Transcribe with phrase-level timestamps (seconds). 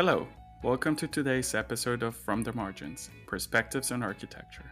[0.00, 0.26] Hello,
[0.62, 4.64] welcome to today's episode of From the Margins Perspectives on Architecture.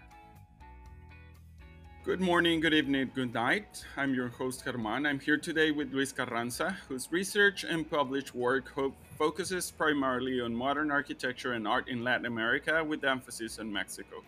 [2.03, 3.85] Good morning, good evening, good night.
[3.99, 5.05] I'm your host, German.
[5.05, 8.73] I'm here today with Luis Carranza, whose research and published work
[9.19, 14.23] focuses primarily on modern architecture and art in Latin America with emphasis on Mexico.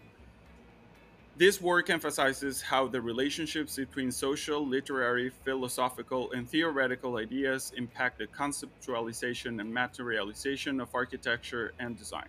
[1.41, 8.27] This work emphasizes how the relationships between social, literary, philosophical, and theoretical ideas impact the
[8.27, 12.29] conceptualization and materialization of architecture and design.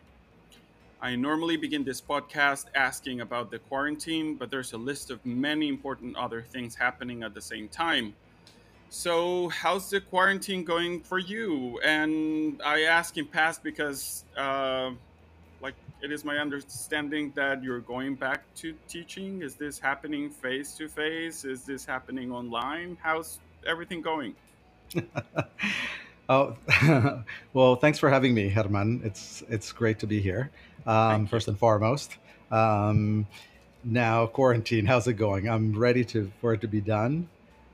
[1.02, 5.68] I normally begin this podcast asking about the quarantine, but there's a list of many
[5.68, 8.16] important other things happening at the same time.
[8.88, 11.82] So, how's the quarantine going for you?
[11.84, 14.92] And I ask in past because uh,
[16.02, 19.42] it is my understanding that you're going back to teaching.
[19.42, 21.46] Is this happening face to face?
[21.46, 22.98] Is this happening online?
[23.02, 24.36] How's everything going?
[26.30, 26.56] oh,
[27.54, 29.02] well, thanks for having me, Herman.
[29.04, 30.52] It's it's great to be here.
[30.86, 32.18] Um, first and foremost.
[32.50, 33.28] Um,
[33.84, 35.48] now quarantine, how's it going?
[35.48, 37.30] I'm ready to for it to be done.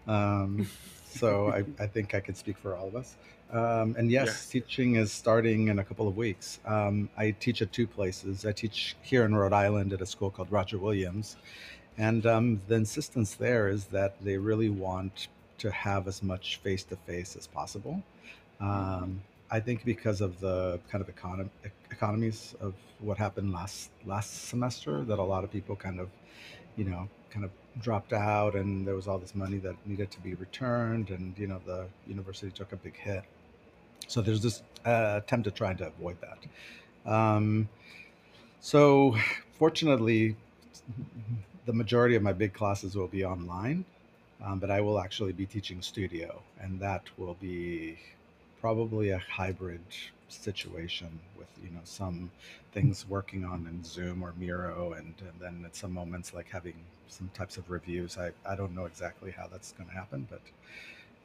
[0.07, 0.69] Um,
[1.09, 3.15] so I, I think I can speak for all of us.
[3.51, 6.59] Um, and yes, yes, teaching is starting in a couple of weeks.
[6.65, 8.45] Um, I teach at two places.
[8.45, 11.37] I teach here in Rhode Island at a school called Roger Williams.
[11.97, 16.83] And um, the insistence there is that they really want to have as much face
[16.83, 18.03] to face as possible.
[18.59, 21.49] Um, I think because of the kind of econom-
[21.89, 26.09] economies of what happened last last semester, that a lot of people kind of,
[26.75, 27.51] you know, kind of
[27.81, 31.47] dropped out, and there was all this money that needed to be returned, and you
[31.47, 33.23] know, the university took a big hit.
[34.07, 37.11] So there's this uh, attempt to try to avoid that.
[37.11, 37.69] Um,
[38.61, 39.15] so
[39.53, 40.35] fortunately,
[41.65, 43.85] the majority of my big classes will be online,
[44.43, 47.97] um, but I will actually be teaching studio, and that will be
[48.61, 49.81] probably a hybrid
[50.29, 51.07] situation
[51.37, 52.31] with you know some
[52.73, 56.75] things working on in Zoom or Miro, and, and then at some moments like having
[57.09, 58.17] some types of reviews.
[58.17, 60.41] I, I don't know exactly how that's going to happen, but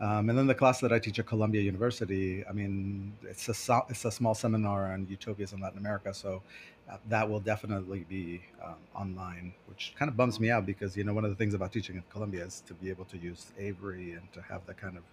[0.02, 3.82] um, and then the class that I teach at Columbia University, I mean, it's a
[3.88, 6.42] it's a small seminar on utopias in Latin America, so
[6.90, 11.04] uh, that will definitely be um, online, which kind of bums me out because you
[11.04, 13.52] know one of the things about teaching at Columbia is to be able to use
[13.60, 15.04] Avery and to have the kind of,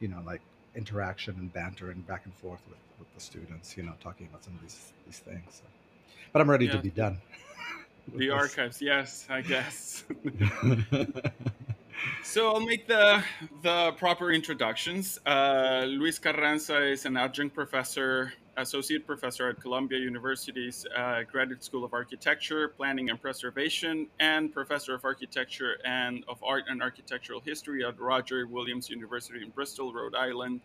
[0.00, 0.40] you know, like
[0.74, 4.42] interaction and banter and back and forth with, with the students, you know, talking about
[4.42, 5.44] some of these these things.
[5.48, 5.62] So.
[6.32, 6.72] But I'm ready yeah.
[6.72, 7.20] to be done.
[8.12, 10.02] the archives, yes, I guess.
[12.22, 13.22] So I'll make the
[13.62, 15.18] the proper introductions.
[15.24, 21.84] Uh, Luis Carranza is an adjunct professor, associate professor at Columbia University's uh, Graduate School
[21.84, 27.84] of Architecture, Planning and Preservation, and professor of architecture and of art and architectural history
[27.84, 30.60] at Roger Williams University in Bristol, Rhode Island.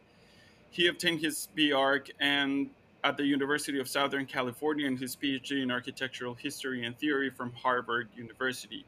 [0.71, 2.69] He obtained his BArch and
[3.03, 7.51] at the University of Southern California and his PhD in architectural history and theory from
[7.53, 8.85] Harvard University.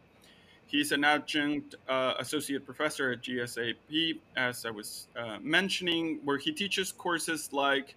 [0.72, 6.54] He's an adjunct uh, associate professor at GSAP, as I was uh, mentioning, where he
[6.54, 7.96] teaches courses like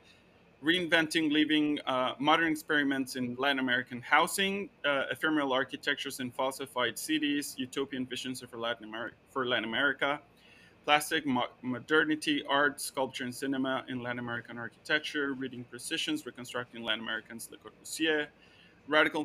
[0.61, 7.55] reinventing living, uh, modern experiments in Latin American housing, uh, ephemeral architectures in falsified cities,
[7.59, 10.19] utopian visions for Latin, America, for Latin America,
[10.85, 17.05] plastic mo- modernity, art, sculpture, and cinema in Latin American architecture, reading precisions, reconstructing Latin
[17.05, 18.27] Americans Le Corbusier,
[18.89, 19.25] radical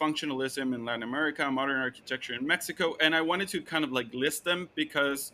[0.00, 4.12] functionalism in Latin America, modern architecture in Mexico, and I wanted to kind of like
[4.12, 5.32] list them because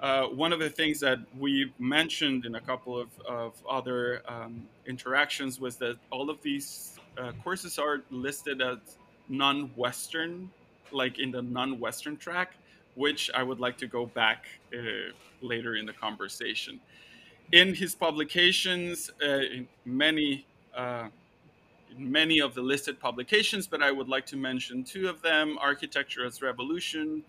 [0.00, 4.62] uh, one of the things that we mentioned in a couple of, of other um,
[4.86, 8.78] interactions was that all of these uh, courses are listed as
[9.28, 10.50] non-Western,
[10.92, 12.54] like in the non-Western track,
[12.94, 14.78] which I would like to go back uh,
[15.40, 16.80] later in the conversation.
[17.52, 20.46] In his publications, uh, in many
[20.76, 21.08] uh,
[21.96, 26.24] many of the listed publications, but I would like to mention two of them Architecture
[26.24, 27.22] as Revolution,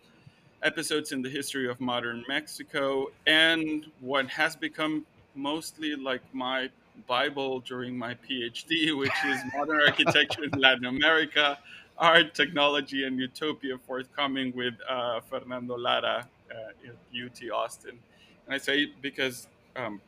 [0.64, 6.70] episodes in the history of modern Mexico, and what has become mostly like my
[7.08, 11.58] Bible during my PhD, which is Modern Architecture in Latin America,
[11.98, 17.98] Art, Technology, and Utopia, forthcoming with uh, Fernando Lara uh, at UT Austin.
[18.46, 20.02] And I say because um,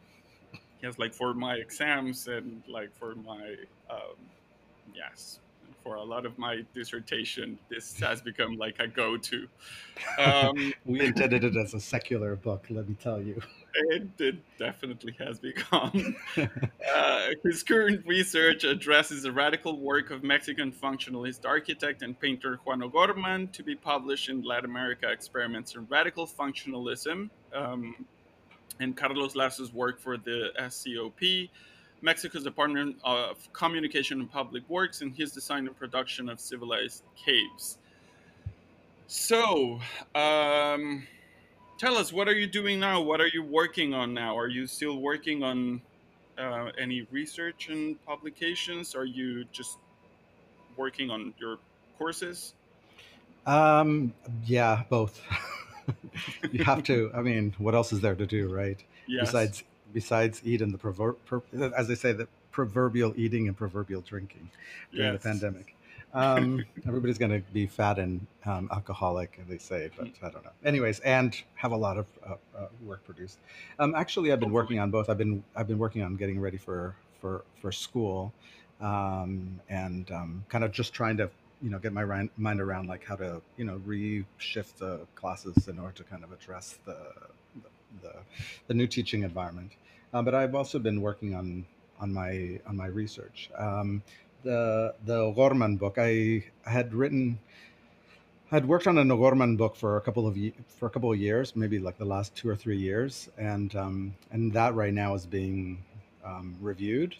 [0.83, 3.55] has like for my exams and like for my
[3.89, 4.15] um,
[4.95, 5.39] yes.
[5.83, 9.47] For a lot of my dissertation this has become like a go-to.
[10.19, 13.41] Um, we intended it as a secular book let me tell you.
[13.73, 16.15] It, it definitely has become.
[16.93, 22.83] Uh, his current research addresses the radical work of mexican functionalist architect and painter juan
[22.83, 28.05] o'gorman to be published in latin america experiments in radical functionalism um,
[28.79, 31.49] and carlos lazo's work for the scop
[32.01, 37.77] Mexico's Department of Communication and Public Works in his design and production of civilized caves.
[39.07, 39.79] So,
[40.15, 41.05] um,
[41.77, 43.01] tell us, what are you doing now?
[43.01, 44.37] What are you working on now?
[44.37, 45.81] Are you still working on
[46.37, 48.95] uh, any research and publications?
[48.95, 49.77] Are you just
[50.77, 51.57] working on your
[51.97, 52.53] courses?
[53.45, 54.13] Um,
[54.45, 55.21] yeah, both.
[56.51, 57.11] you have to.
[57.13, 58.81] I mean, what else is there to do, right?
[59.07, 59.27] Yes.
[59.27, 61.17] Besides, besides eat and the proverb,
[61.75, 64.49] as they say, the proverbial eating and proverbial drinking
[64.91, 65.21] during yes.
[65.21, 65.75] the pandemic.
[66.13, 70.51] Um, everybody's going to be fat and um, alcoholic, they say, but I don't know.
[70.65, 73.39] Anyways, and have a lot of uh, uh, work produced.
[73.79, 75.09] Um, actually, I've been working on both.
[75.09, 78.33] I've been I've been working on getting ready for for for school,
[78.81, 81.29] um, and um, kind of just trying to
[81.61, 85.79] you know get my mind around like how to you know reshift the classes in
[85.79, 86.97] order to kind of address the
[87.63, 87.69] the,
[88.01, 88.13] the,
[88.67, 89.71] the new teaching environment.
[90.13, 91.65] Uh, but I've also been working on
[91.99, 93.49] on my on my research.
[93.57, 94.03] Um,
[94.43, 97.39] the the O'Gorman book, I, had written.
[98.51, 100.37] I had worked on an O'Gorman book for a couple of
[100.67, 104.15] for a couple of years, maybe like the last two or three years, and um,
[104.31, 105.83] and that right now is being
[106.25, 107.15] um, reviewed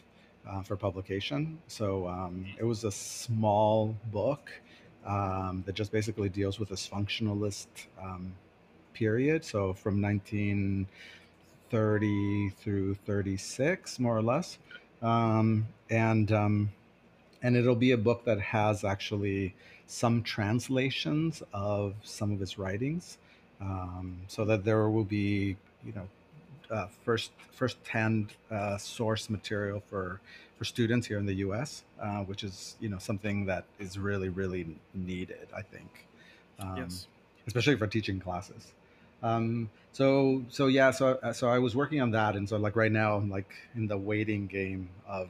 [0.50, 1.60] uh, for publication.
[1.68, 4.52] So um, it was a small book
[5.06, 7.68] um, that just basically deals with this functionalist
[8.02, 8.34] um,
[8.94, 9.46] period.
[9.46, 10.02] So from
[11.72, 14.58] 1930 through 36, more or less.
[15.02, 16.72] Um, and um,
[17.42, 19.56] and it'll be a book that has actually
[19.88, 23.18] some translations of some of his writings,
[23.60, 26.08] um, so that there will be, you know,
[26.70, 30.22] uh, first first-hand uh, source material for
[30.58, 34.30] for students here in the U.S., uh, which is you know something that is really
[34.30, 36.08] really needed, I think,
[36.60, 37.08] um, yes.
[37.48, 38.74] especially for teaching classes.
[39.24, 42.92] Um, so so yeah, so so I was working on that, and so like right
[42.92, 45.30] now I'm like in the waiting game of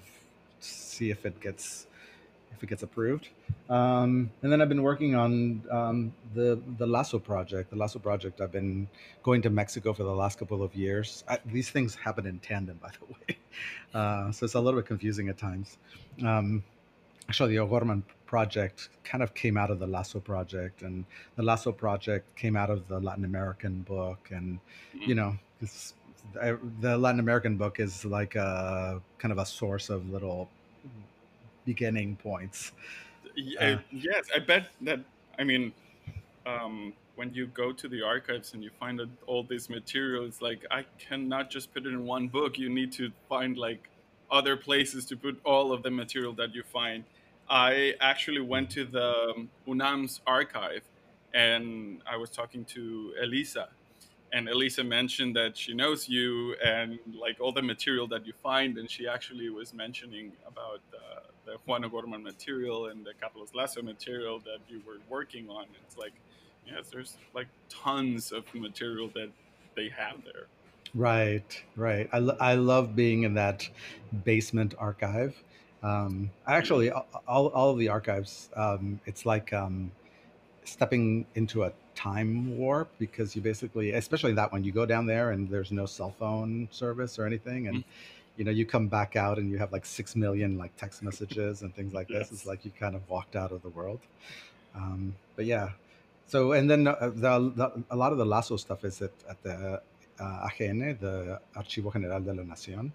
[0.59, 1.87] see if it gets
[2.55, 3.29] if it gets approved.
[3.69, 7.71] Um, and then I've been working on um, the the Lazo project.
[7.71, 8.39] The Lazo project.
[8.39, 8.87] I've been
[9.23, 11.23] going to Mexico for the last couple of years.
[11.27, 13.37] I, these things happen in tandem, by the way,
[13.93, 15.77] uh, so it's a little bit confusing at times.
[16.23, 16.63] Um,
[17.27, 21.71] actually, the O'Gorman project kind of came out of the Lazo project, and the Lazo
[21.71, 24.59] project came out of the Latin American book, and
[24.95, 25.09] mm-hmm.
[25.09, 25.37] you know.
[26.79, 30.49] the Latin American book is like a kind of a source of little
[31.65, 32.71] beginning points.
[33.59, 34.99] Uh, yes, I bet that.
[35.39, 35.73] I mean,
[36.45, 40.65] um, when you go to the archives and you find all this material, it's like
[40.71, 42.57] I cannot just put it in one book.
[42.57, 43.89] You need to find like
[44.31, 47.03] other places to put all of the material that you find.
[47.49, 50.83] I actually went to the UNAM's archive
[51.33, 53.69] and I was talking to Elisa
[54.33, 58.77] and Elisa mentioned that she knows you and like all the material that you find,
[58.77, 63.81] and she actually was mentioning about uh, the Juan O'Gorman material and the Carlos Lazo
[63.81, 65.65] material that you were working on.
[65.85, 66.13] It's like,
[66.65, 69.29] yes, there's like tons of material that
[69.75, 70.47] they have there.
[70.93, 72.09] Right, right.
[72.11, 73.67] I, lo- I love being in that
[74.25, 75.35] basement archive.
[75.83, 79.91] Um, actually, all, all of the archives, um, it's like um,
[80.65, 85.31] stepping into a time warp because you basically, especially that one, you go down there
[85.31, 88.37] and there's no cell phone service or anything, and mm-hmm.
[88.37, 91.61] you know you come back out and you have like six million like text messages
[91.61, 92.31] and things like this.
[92.31, 94.01] It's like you kind of walked out of the world.
[94.75, 95.69] Um, but yeah,
[96.27, 99.41] so and then uh, the, the, a lot of the Lazo stuff is at, at
[99.43, 99.81] the
[100.21, 102.91] uh, AGN, the Archivo General de la Nación.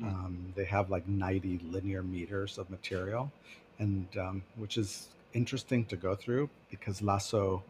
[0.00, 0.04] Mm.
[0.04, 3.30] Um, they have like 90 linear meters of material,
[3.78, 7.62] and um, which is interesting to go through because Lazo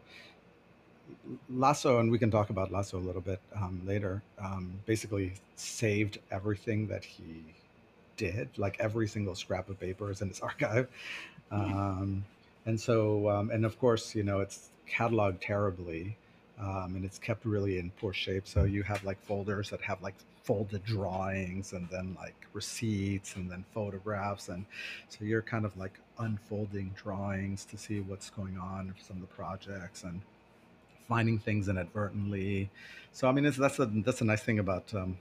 [1.49, 6.19] Lazo, and we can talk about Lazo a little bit um, later, um, basically saved
[6.31, 7.43] everything that he
[8.17, 8.49] did.
[8.57, 10.87] Like every single scrap of paper is in his archive.
[11.51, 11.77] Mm-hmm.
[11.77, 12.25] Um,
[12.65, 16.15] and so, um, and of course, you know, it's cataloged terribly
[16.61, 18.47] um, and it's kept really in poor shape.
[18.47, 23.49] So you have like folders that have like folded drawings and then like receipts and
[23.49, 24.49] then photographs.
[24.49, 24.65] And
[25.09, 29.21] so you're kind of like unfolding drawings to see what's going on for some of
[29.21, 30.03] the projects.
[30.03, 30.21] And
[31.11, 32.69] finding things inadvertently.
[33.11, 35.17] So I mean, that's a that's a nice thing about um,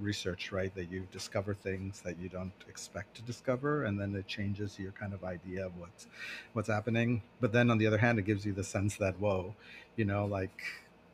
[0.00, 0.74] research, right?
[0.74, 4.92] That you discover things that you don't expect to discover, and then it changes your
[4.92, 6.06] kind of idea of what's
[6.52, 7.22] what's happening.
[7.40, 9.54] But then on the other hand, it gives you the sense that whoa,
[9.96, 10.62] you know, like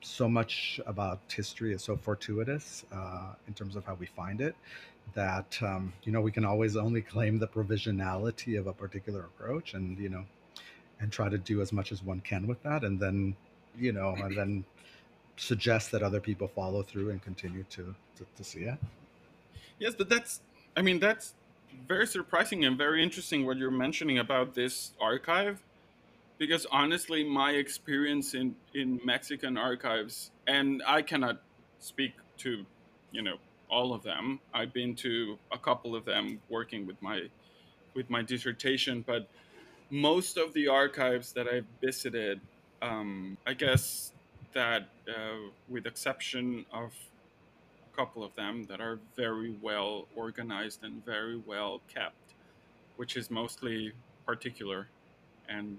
[0.02, 4.56] so much about history is so fortuitous uh, in terms of how we find it
[5.14, 9.74] that um, you know we can always only claim the provisionality of a particular approach
[9.74, 10.24] and you know
[11.00, 13.34] and try to do as much as one can with that and then
[13.78, 14.64] you know, and then
[15.40, 18.78] suggest that other people follow through and continue to, to, to see it.
[19.78, 20.40] Yes, but that's,
[20.76, 21.34] I mean, that's
[21.88, 25.62] very surprising and very interesting what you're mentioning about this archive
[26.38, 31.40] because honestly my experience in in mexican archives and i cannot
[31.78, 32.64] speak to
[33.12, 33.36] you know
[33.68, 37.22] all of them i've been to a couple of them working with my
[37.94, 39.28] with my dissertation but
[39.90, 42.40] most of the archives that i've visited
[42.82, 44.12] um, i guess
[44.52, 46.92] that uh, with exception of
[47.92, 52.34] a couple of them that are very well organized and very well kept,
[52.96, 53.92] which is mostly
[54.26, 54.86] particular.
[55.48, 55.78] And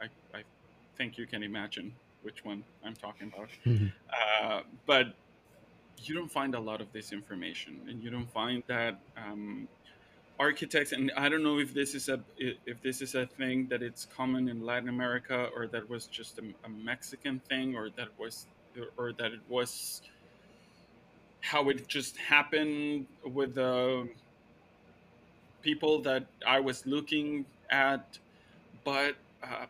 [0.00, 0.42] I, I
[0.96, 3.48] think you can imagine which one I'm talking about.
[3.66, 3.86] Mm-hmm.
[4.42, 5.14] Uh, but
[6.02, 9.68] you don't find a lot of this information, and you don't find that um,
[10.40, 10.92] architects.
[10.92, 14.06] And I don't know if this is a if this is a thing that it's
[14.16, 18.46] common in Latin America, or that was just a, a Mexican thing, or that was
[18.96, 20.00] or that it was
[21.42, 24.08] how it just happened with the
[25.62, 28.18] people that I was looking at,
[28.84, 29.66] but uh,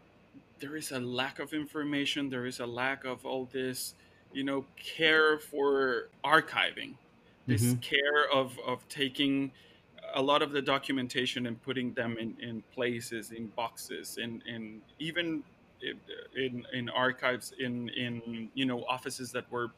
[0.60, 2.30] there is a lack of information.
[2.30, 3.94] There is a lack of all this,
[4.32, 6.94] you know, care for archiving,
[7.46, 7.80] this mm-hmm.
[7.80, 9.52] care of of taking
[10.14, 14.80] a lot of the documentation and putting them in, in places, in boxes, in, in
[14.98, 15.42] even
[16.36, 19.70] in, in archives, in, in, you know, offices that were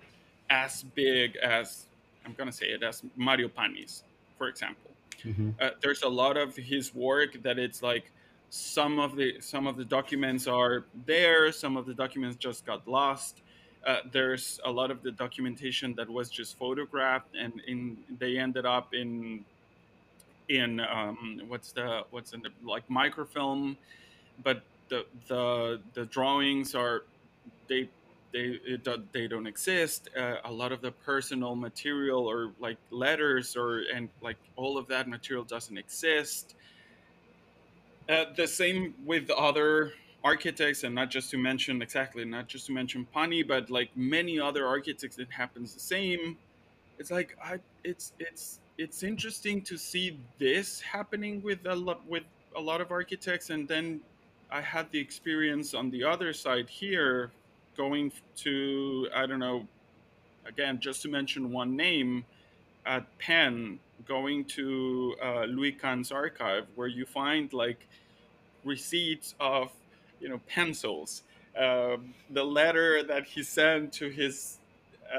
[0.50, 1.86] as big as
[2.24, 4.04] I'm gonna say it as Mario Pani's,
[4.38, 4.90] for example.
[5.24, 5.50] Mm-hmm.
[5.60, 8.10] Uh, there's a lot of his work that it's like
[8.50, 12.86] some of the some of the documents are there, some of the documents just got
[12.86, 13.40] lost.
[13.86, 18.66] Uh, there's a lot of the documentation that was just photographed, and in they ended
[18.66, 19.44] up in
[20.48, 23.76] in um, what's the what's in the like microfilm,
[24.42, 27.04] but the the the drawings are
[27.68, 27.88] they
[28.32, 30.08] they it, they don't exist.
[30.16, 34.88] Uh, a lot of the personal material or like letters or and like all of
[34.88, 36.54] that material doesn't exist.
[38.08, 39.92] Uh, the same with other
[40.24, 44.40] architects, and not just to mention exactly, not just to mention Pani, but like many
[44.40, 46.36] other architects, it happens the same.
[46.98, 52.24] It's like I, it's it's it's interesting to see this happening with a lot with
[52.56, 54.00] a lot of architects, and then
[54.50, 57.30] I had the experience on the other side here
[57.76, 59.66] going to I don't know,
[60.46, 62.24] again just to mention one name,
[62.86, 67.86] at Penn, going to uh, Louis Kahn's archive where you find like
[68.64, 69.70] receipts of
[70.20, 71.22] you know pencils,
[71.58, 71.96] uh,
[72.30, 74.58] the letter that he sent to his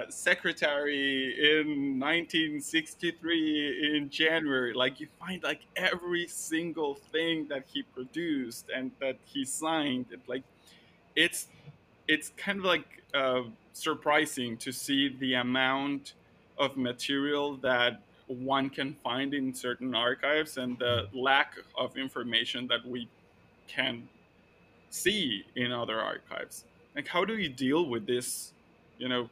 [0.10, 4.74] secretary in 1963 in January.
[4.74, 10.08] Like you find like every single thing that he produced and that he signed.
[10.12, 10.44] It, like
[11.16, 11.48] it's
[12.08, 16.14] it's kind of like uh, surprising to see the amount
[16.58, 22.86] of material that one can find in certain archives and the lack of information that
[22.86, 23.08] we
[23.68, 24.08] can
[24.90, 26.66] see in other archives.
[26.96, 28.54] Like, how do you deal with this,
[28.98, 29.30] you know,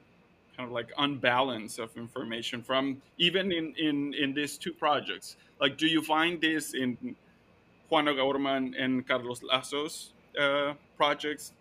[0.61, 5.35] kind of like unbalance of information from even in, in, in these two projects?
[5.59, 7.15] Like, do you find this in
[7.89, 11.53] Juan O'Gorman and Carlos Lazo's uh, projects?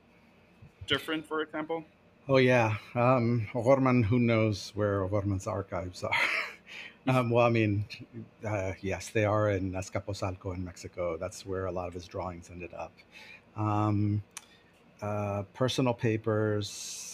[0.90, 1.84] different, for example?
[2.28, 4.02] Oh yeah, um, O'Gorman.
[4.02, 6.20] Who knows where O'Gorman's archives are?
[7.06, 7.84] um, well, I mean,
[8.44, 11.16] uh, yes, they are in Azcapotzalco in Mexico.
[11.16, 12.92] That's where a lot of his drawings ended up.
[13.56, 14.22] Um,
[15.00, 17.09] uh, personal papers.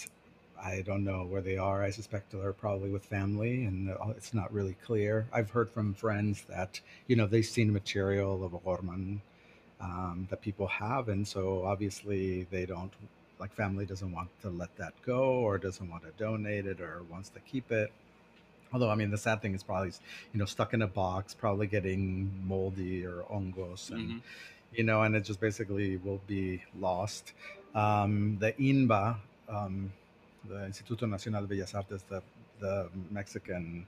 [0.66, 1.84] I don't know where they are.
[1.84, 5.26] I suspect they're probably with family, and uh, it's not really clear.
[5.32, 9.22] I've heard from friends that you know they've seen material of O'Gorman
[9.80, 12.92] um, that people have, and so obviously they don't
[13.38, 17.02] like family doesn't want to let that go or doesn't want to donate it or
[17.10, 17.92] wants to keep it
[18.72, 19.92] although i mean the sad thing is probably
[20.32, 24.18] you know stuck in a box probably getting moldy or hongos and mm-hmm.
[24.72, 27.34] you know and it just basically will be lost
[27.74, 29.16] um, the inba
[29.50, 29.92] um,
[30.48, 32.22] the instituto nacional de bellas artes the,
[32.60, 33.86] the mexican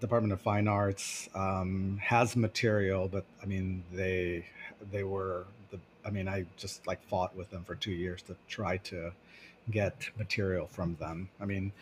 [0.00, 4.44] department of fine arts um, has material but i mean they
[4.90, 5.78] they were the.
[6.04, 9.12] I mean, I just like fought with them for two years to try to
[9.70, 11.28] get material from them.
[11.40, 11.72] I mean,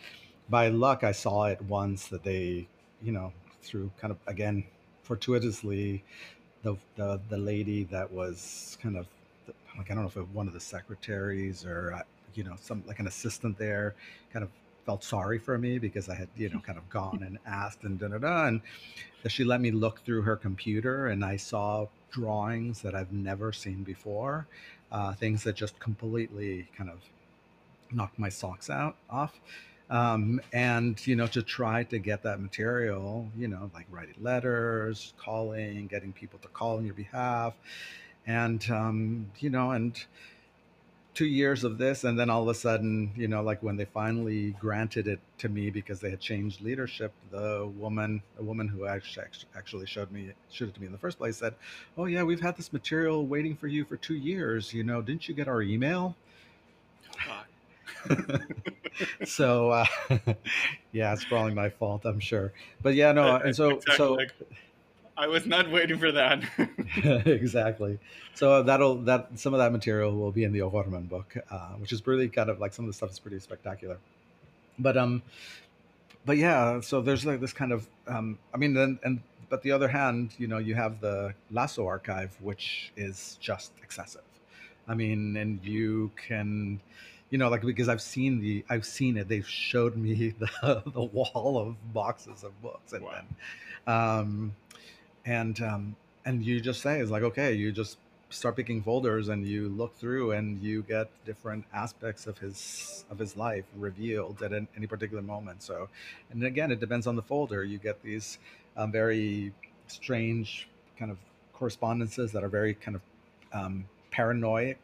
[0.49, 2.67] by luck, I saw it once that they,
[3.01, 4.65] you know, through kind of again
[5.03, 6.03] fortuitously,
[6.63, 9.07] the the the lady that was kind of
[9.77, 12.01] like I don't know if it, one of the secretaries or uh,
[12.37, 13.95] you know some like an assistant there,
[14.33, 14.51] kind of
[14.85, 17.99] felt sorry for me because I had, you know, kind of gone and asked and
[17.99, 18.45] da da da.
[18.47, 18.61] And
[19.27, 23.83] she let me look through her computer and I saw drawings that I've never seen
[23.83, 24.47] before,
[24.91, 26.99] uh, things that just completely kind of
[27.91, 29.39] knocked my socks out off.
[29.89, 35.13] um, and you know to try to get that material you know like writing letters
[35.17, 37.53] calling getting people to call on your behalf
[38.27, 40.05] and um, you know and
[41.17, 43.85] two years of this and then all of a sudden you know like when they
[43.85, 48.85] finally granted it to me because they had changed leadership the woman a woman who
[48.85, 51.55] actually actually showed me showed it to me in the first place said
[51.97, 55.27] oh yeah we've had this material waiting for you for two years you know didn't
[55.27, 56.15] you get our email
[59.25, 59.85] so uh,
[60.91, 63.95] yeah it's probably my fault i'm sure but yeah no and so exactly.
[63.97, 64.19] so
[65.17, 66.43] I was not waiting for that.
[67.25, 67.97] exactly.
[68.35, 71.91] So that'll that some of that material will be in the O'Gorman book, uh, which
[71.91, 73.97] is really kind of like some of the stuff is pretty spectacular.
[74.77, 75.23] But um,
[76.23, 79.71] but yeah, so there's like this kind of um, I mean, then and but the
[79.71, 84.21] other hand, you know, you have the Lazo archive, which is just excessive.
[84.87, 86.79] I mean, and you can
[87.29, 91.03] you know like because i've seen the i've seen it they've showed me the the
[91.03, 93.11] wall of boxes of books and wow.
[93.11, 94.55] then um
[95.27, 97.97] and um, and you just say it's like okay you just
[98.29, 103.17] start picking folders and you look through and you get different aspects of his of
[103.19, 105.63] his life revealed at an, any particular moment.
[105.63, 105.87] So
[106.31, 107.63] and again it depends on the folder.
[107.63, 108.37] You get these
[108.75, 109.53] um, very
[109.87, 110.67] strange
[110.99, 111.17] kind of
[111.53, 113.01] correspondences that are very kind of
[113.53, 114.77] um, paranoid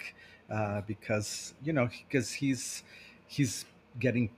[0.49, 2.83] uh, because you know because he's
[3.27, 3.65] he's
[3.99, 4.29] getting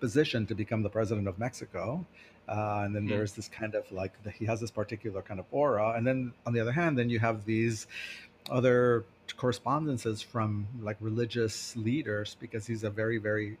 [0.00, 2.04] positioned to become the president of Mexico
[2.50, 3.10] uh, and then mm-hmm.
[3.16, 6.32] there's this kind of like the, he has this particular kind of aura and then
[6.44, 7.86] on the other hand then you have these
[8.50, 9.04] other
[9.36, 13.56] correspondences from like religious leaders because he's a very very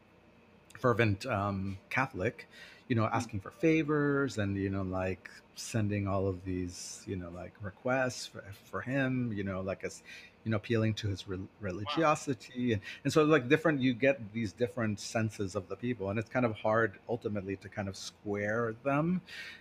[0.78, 2.48] fervent um, catholic
[2.88, 3.14] you know mm.
[3.14, 8.26] asking for favors and you know like sending all of these you know like requests
[8.26, 10.02] for, for him you know like as
[10.44, 12.72] you know appealing to his re- religiosity wow.
[12.74, 16.30] and, and so like different you get these different senses of the people and it's
[16.30, 19.20] kind of hard ultimately to kind of square them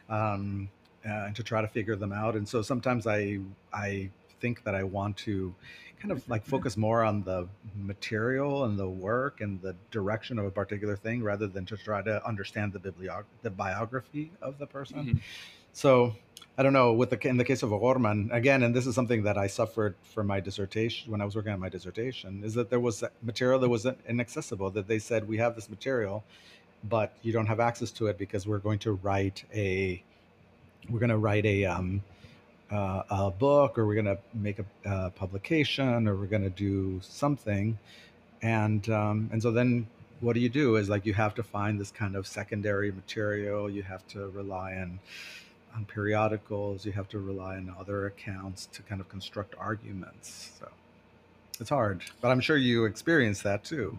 [0.09, 0.69] um,
[1.05, 3.39] uh, and to try to figure them out and so sometimes i
[3.73, 5.53] i think that i want to
[5.99, 10.45] kind of like focus more on the material and the work and the direction of
[10.45, 14.65] a particular thing rather than to try to understand the bibliog- the biography of the
[14.65, 15.17] person mm-hmm.
[15.73, 16.15] so
[16.59, 19.23] I don't know with the in the case of O'Gorman again, and this is something
[19.23, 22.69] that I suffered for my dissertation when I was working on my dissertation, is that
[22.69, 24.69] there was material that was inaccessible.
[24.71, 26.21] That they said we have this material,
[26.83, 30.03] but you don't have access to it because we're going to write a
[30.89, 32.03] we're going to write a um,
[32.69, 36.49] uh, a book or we're going to make a, a, publication or we're going to
[36.49, 37.79] do something,
[38.41, 39.87] and um, and so then
[40.19, 40.75] what do you do?
[40.75, 43.69] Is like you have to find this kind of secondary material.
[43.69, 44.99] You have to rely on
[45.75, 46.85] on periodicals.
[46.85, 50.51] You have to rely on other accounts to kind of construct arguments.
[50.59, 50.67] So
[51.59, 53.97] it's hard, but I'm sure you experience that too.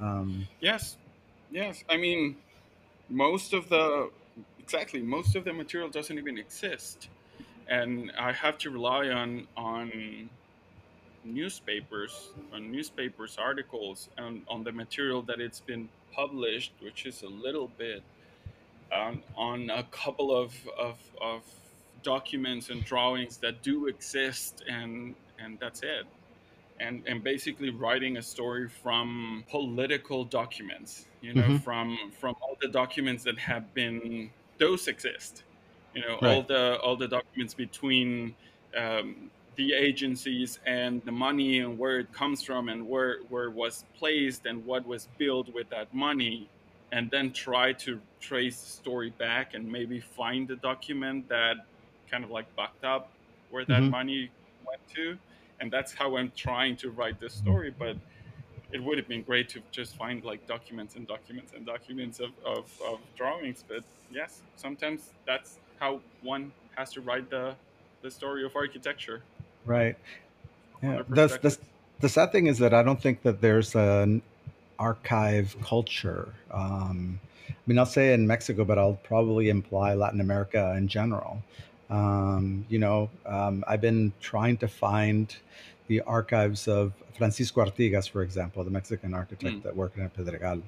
[0.00, 0.96] Um, yes,
[1.50, 1.84] yes.
[1.88, 2.36] I mean,
[3.08, 4.10] most of the
[4.58, 7.08] exactly most of the material doesn't even exist,
[7.68, 10.30] and I have to rely on on
[11.24, 17.28] newspapers, on newspapers articles, and on the material that it's been published, which is a
[17.28, 18.02] little bit
[18.92, 21.42] on, on a couple of, of, of
[22.02, 26.04] documents and drawings that do exist and and that's it
[26.78, 31.56] and and basically writing a story from political documents you know mm-hmm.
[31.56, 35.42] from from all the documents that have been those exist
[35.94, 36.36] you know right.
[36.36, 38.34] all the all the documents between
[38.76, 43.52] um, the agencies and the money and where it comes from and where where it
[43.52, 46.48] was placed and what was built with that money
[46.94, 51.56] and then try to trace the story back and maybe find the document that
[52.08, 53.10] kind of like backed up
[53.50, 53.90] where that mm-hmm.
[53.90, 54.30] money
[54.64, 55.18] went to.
[55.60, 57.96] And that's how i'm trying to write this story but
[58.72, 62.32] it would have been great to just find like documents and documents and documents of,
[62.44, 67.54] of, of drawings but yes sometimes that's how one has to write the
[68.02, 69.22] the story of architecture.
[69.64, 69.96] Right.
[70.82, 71.56] Yeah the, the,
[72.00, 74.20] the sad thing is that i don't think that there's an
[74.78, 76.34] archive culture.
[76.50, 81.42] Um, I mean, I'll say in Mexico, but I'll probably imply Latin America in general.
[81.90, 85.34] Um, you know, um, I've been trying to find
[85.86, 89.62] the archives of Francisco Artigas, for example, the Mexican architect mm.
[89.62, 90.62] that worked in Pedregal.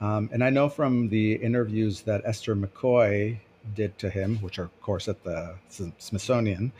[0.00, 3.38] Um, and I know from the interviews that Esther McCoy
[3.74, 6.72] did to him, which are, of course, at the Smithsonian,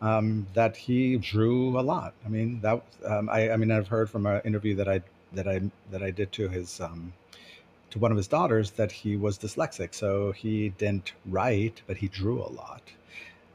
[0.00, 2.14] um, that he drew a lot.
[2.24, 5.00] I mean, that um, I, I, mean, I've heard from an interview that I
[5.32, 5.60] that I
[5.90, 7.12] that I did to his um,
[7.90, 12.08] to one of his daughters that he was dyslexic, so he didn't write, but he
[12.08, 12.82] drew a lot.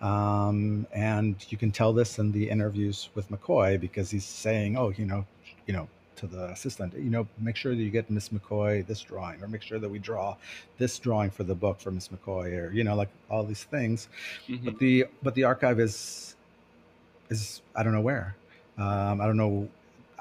[0.02, 4.90] Um, and you can tell this in the interviews with McCoy because he's saying, "Oh,
[4.90, 5.26] you know,
[5.68, 5.88] you know,
[6.22, 9.48] to the assistant, you know, make sure that you get Miss McCoy this drawing, or
[9.48, 10.38] make sure that we draw
[10.78, 14.08] this drawing for the book for Miss McCoy, or you know, like all these things.
[14.48, 14.66] Mm-hmm.
[14.66, 16.36] But the but the archive is
[17.30, 18.36] is I don't know where.
[18.78, 19.68] Um, I don't know.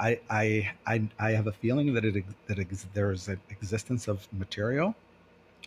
[0.01, 4.27] I, I I I have a feeling that it that ex- there's an existence of
[4.33, 4.95] material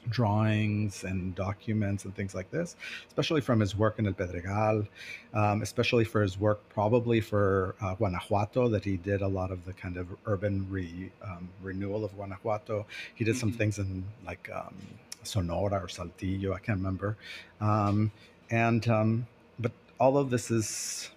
[0.09, 2.75] drawings and documents and things like this,
[3.07, 4.87] especially from his work in El Pedregal,
[5.33, 9.63] um, especially for his work probably for uh, Guanajuato, that he did a lot of
[9.65, 12.85] the kind of urban re, um, renewal of Guanajuato.
[13.15, 13.57] He did some mm-hmm.
[13.57, 14.75] things in like um,
[15.23, 17.17] Sonora or Saltillo, I can't remember.
[17.61, 18.11] Um,
[18.49, 19.27] and, um,
[19.59, 21.09] but all of this is,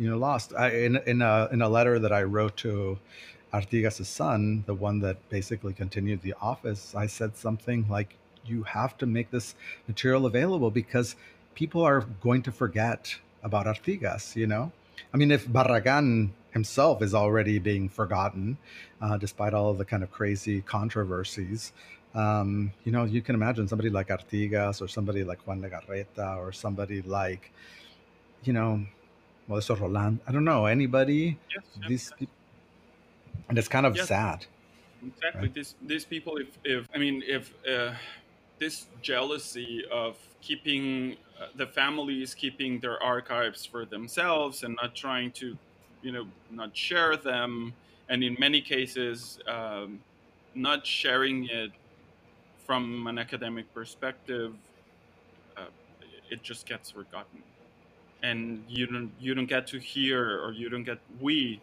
[0.00, 0.54] you know, lost.
[0.54, 2.98] I, in, in, a, in a letter that I wrote to
[3.52, 8.96] Artigas' son, the one that basically continued the office, I said something like, you have
[8.96, 9.54] to make this
[9.86, 11.16] material available because
[11.54, 14.72] people are going to forget about Artigas, you know?
[15.12, 18.56] I mean, if Barragan himself is already being forgotten,
[19.02, 21.72] uh, despite all of the kind of crazy controversies,
[22.14, 26.52] um, you know, you can imagine somebody like Artigas or somebody like Juan Legarreta or
[26.52, 27.52] somebody like,
[28.44, 28.86] you know,
[29.50, 30.20] well, this Roland.
[30.26, 31.36] I don't know anybody.
[31.54, 32.28] Yes, these yes
[33.50, 34.08] and it's kind of yes.
[34.08, 34.46] sad
[35.06, 35.54] exactly right?
[35.54, 37.92] these these people if if i mean if uh,
[38.58, 45.30] this jealousy of keeping uh, the families keeping their archives for themselves and not trying
[45.32, 45.58] to
[46.02, 47.74] you know not share them
[48.08, 50.00] and in many cases um,
[50.54, 51.72] not sharing it
[52.66, 54.54] from an academic perspective
[55.56, 55.64] uh,
[56.30, 57.42] it just gets forgotten
[58.22, 61.60] and you don't you don't get to hear or you don't get we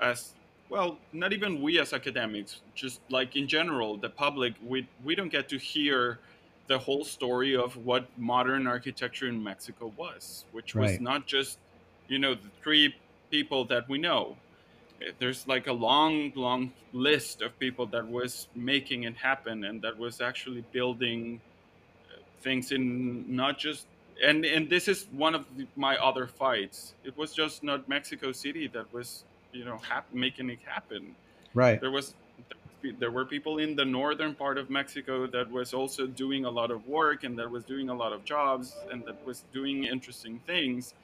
[0.00, 0.34] as
[0.72, 5.30] well, not even we as academics, just like in general, the public, we, we don't
[5.30, 6.18] get to hear
[6.66, 11.00] the whole story of what modern architecture in Mexico was, which was right.
[11.02, 11.58] not just,
[12.08, 12.94] you know, the three
[13.30, 14.34] people that we know.
[15.18, 19.98] There's like a long, long list of people that was making it happen and that
[19.98, 21.38] was actually building
[22.10, 23.86] uh, things in not just
[24.22, 26.94] and and this is one of the, my other fights.
[27.04, 31.14] It was just not Mexico City that was you know hap- making it happen
[31.54, 32.14] right there was
[32.98, 36.70] there were people in the northern part of Mexico that was also doing a lot
[36.72, 40.40] of work and that was doing a lot of jobs and that was doing interesting
[40.46, 40.94] things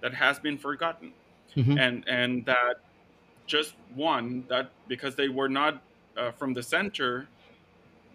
[0.00, 1.12] that has been forgotten
[1.56, 1.76] mm-hmm.
[1.76, 2.80] and and that
[3.46, 5.82] just one that because they were not
[6.16, 7.26] uh, from the center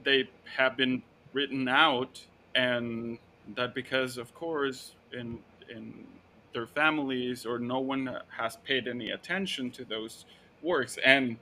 [0.04, 1.02] they have been
[1.34, 2.24] written out
[2.56, 3.18] and
[3.56, 6.08] that because of course in in
[6.54, 10.26] their families or no one has paid any attention to those
[10.62, 11.38] works and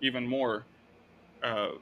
[0.00, 0.64] even more
[1.42, 1.72] uh,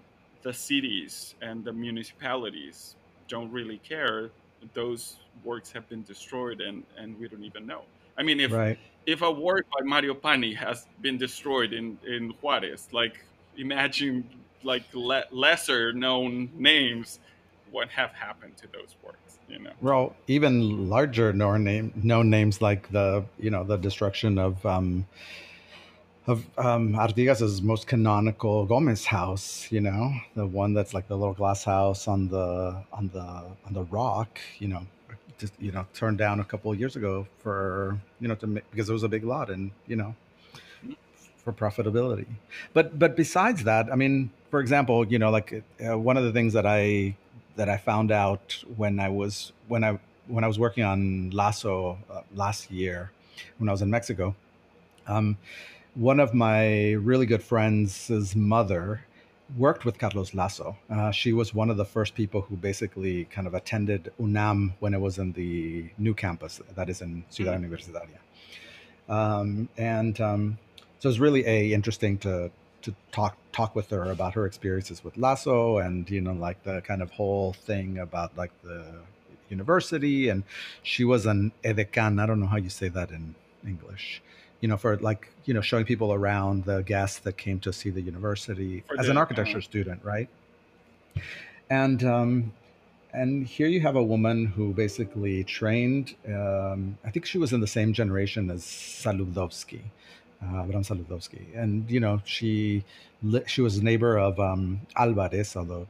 [0.43, 2.97] the cities and the municipalities
[3.29, 4.31] don't really care
[4.75, 7.85] those works have been destroyed and and we don't even know
[8.17, 8.79] i mean if right.
[9.07, 13.25] if a work by mario pani has been destroyed in in juarez like
[13.57, 14.29] imagine
[14.63, 17.19] like le- lesser known names
[17.73, 22.63] what have happened to those works you know well even larger known name known names
[22.63, 25.07] like the you know the destruction of um
[26.27, 31.35] of um Artigas's most canonical Gomez house, you know, the one that's like the little
[31.35, 33.27] glass house on the on the
[33.67, 34.87] on the rock, you know,
[35.39, 38.89] just you know, turned down a couple of years ago for you know to because
[38.89, 40.15] it was a big lot and you know
[41.39, 42.27] for profitability.
[42.73, 46.33] But but besides that, I mean, for example, you know, like uh, one of the
[46.33, 47.17] things that I
[47.57, 51.99] that I found out when I was when I when I was working on Lazo
[52.11, 53.11] uh, last year
[53.59, 54.35] when I was in Mexico.
[55.07, 55.37] Um,
[55.95, 59.05] one of my really good friends' mother
[59.57, 60.77] worked with Carlos Lazo.
[60.89, 64.95] Uh, she was one of the first people who basically kind of attended UNAM when
[64.95, 67.75] it was in the new campus that is in Ciudad mm-hmm.
[67.75, 68.19] Universitaria.
[69.09, 70.59] Um, and um,
[71.01, 72.51] so it's really a interesting to
[72.83, 76.81] to talk talk with her about her experiences with Lazo and you know like the
[76.83, 78.85] kind of whole thing about like the
[79.49, 80.29] university.
[80.29, 80.45] And
[80.83, 83.35] she was an edecán I don't know how you say that in
[83.67, 84.23] English
[84.61, 87.91] you know for like you know showing people around the guests that came to see
[87.91, 90.29] the university for as the, an architecture uh, student right?
[91.69, 92.53] And um
[93.13, 97.61] and here you have a woman who basically trained um, i think she was in
[97.61, 99.83] the same generation as zabludovsky
[100.43, 102.85] uh, Abraham Zabludovsky, and you know she
[103.47, 105.87] she was a neighbor of um, Alvarez, although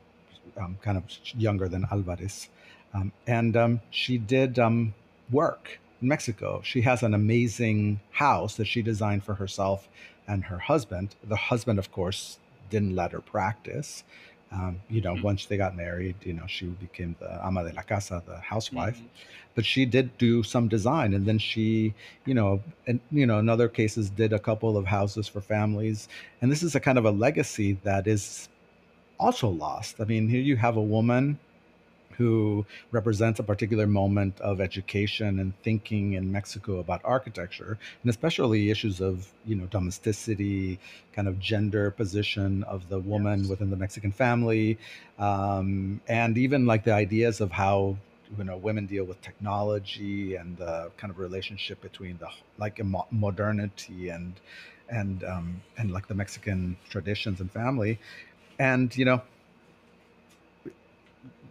[0.56, 1.04] um, kind of
[1.36, 2.48] younger than Alvarez,
[2.94, 4.94] um, and um, she did um,
[5.30, 6.60] work in Mexico.
[6.64, 9.88] She has an amazing house that she designed for herself
[10.26, 11.14] and her husband.
[11.24, 12.38] The husband, of course,
[12.70, 14.04] didn't let her practice.
[14.52, 15.22] Um, you know, mm-hmm.
[15.22, 18.96] once they got married, you know, she became the ama de la casa, the housewife.
[18.96, 19.06] Mm-hmm.
[19.54, 23.48] But she did do some design, and then she, you know, and you know, in
[23.48, 26.08] other cases, did a couple of houses for families.
[26.40, 28.48] And this is a kind of a legacy that is
[29.18, 30.00] also lost.
[30.00, 31.38] I mean, here you have a woman
[32.16, 38.70] who represents a particular moment of education and thinking in Mexico about architecture, and especially
[38.70, 40.79] issues of you know domesticity,
[41.12, 43.48] kind of gender position of the woman yes.
[43.48, 44.79] within the Mexican family,
[45.18, 47.96] um, and even like the ideas of how
[48.38, 54.09] you know women deal with technology and the kind of relationship between the like modernity
[54.09, 54.35] and
[54.88, 57.98] and um, and like the Mexican traditions and family,
[58.59, 59.22] and you know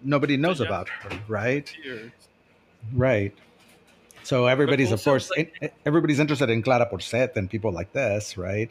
[0.04, 0.68] nobody knows yeah.
[0.68, 1.74] about her, right?
[1.84, 2.12] Years.
[2.94, 3.34] Right.
[4.24, 8.70] So everybody's, of course, like, everybody's interested in Clara Porcet and people like this, right?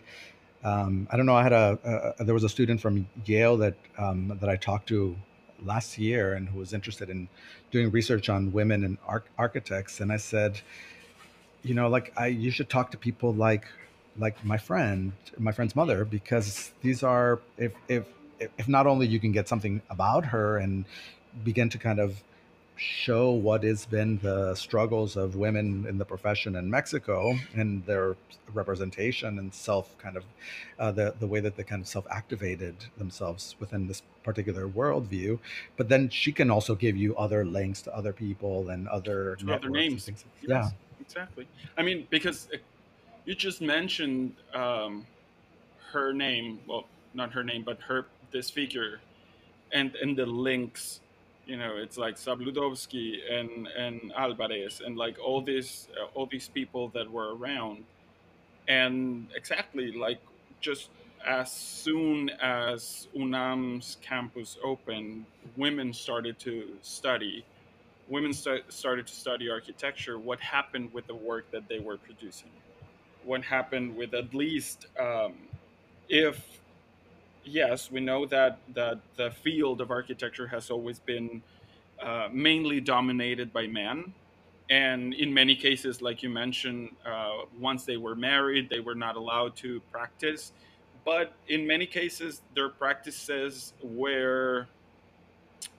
[0.62, 1.34] Um, I don't know.
[1.34, 4.88] I had a, a, there was a student from Yale that um, that I talked
[4.88, 5.16] to
[5.64, 7.28] last year and who was interested in
[7.70, 10.60] doing research on women and arch- architects, and I said,
[11.62, 13.64] you know, like I you should talk to people like
[14.18, 18.04] like my friend, my friend's mother, because these are if if
[18.38, 20.84] if not only you can get something about her and
[21.44, 22.22] begin to kind of
[22.80, 28.16] show what has been the struggles of women in the profession in Mexico and their
[28.54, 30.24] representation and self kind of
[30.78, 35.38] uh, the the way that they kind of self activated themselves within this particular worldview.
[35.76, 39.68] But then she can also give you other links to other people and other other
[39.68, 40.08] names.
[40.08, 41.46] Yes, yeah, exactly.
[41.76, 42.48] I mean, because
[43.26, 45.06] you just mentioned um,
[45.92, 46.60] her name.
[46.66, 49.00] Well, not her name, but her this figure,
[49.72, 51.00] and and the links
[51.50, 56.48] you know it's like Zabludovsky and and Alvarez and like all these uh, all these
[56.48, 57.84] people that were around.
[58.68, 60.20] And exactly like
[60.60, 60.90] just
[61.26, 67.44] as soon as UNAM's campus opened women started to study.
[68.08, 70.18] Women st- started to study architecture.
[70.18, 72.50] What happened with the work that they were producing?
[73.24, 75.34] What happened with at least um,
[76.08, 76.36] if
[77.50, 81.42] yes, we know that that the field of architecture has always been
[82.02, 84.14] uh, mainly dominated by men,
[84.70, 89.16] and in many cases, like you mentioned, uh, once they were married, they were not
[89.16, 90.52] allowed to practice.
[91.04, 94.68] But in many cases, their practices were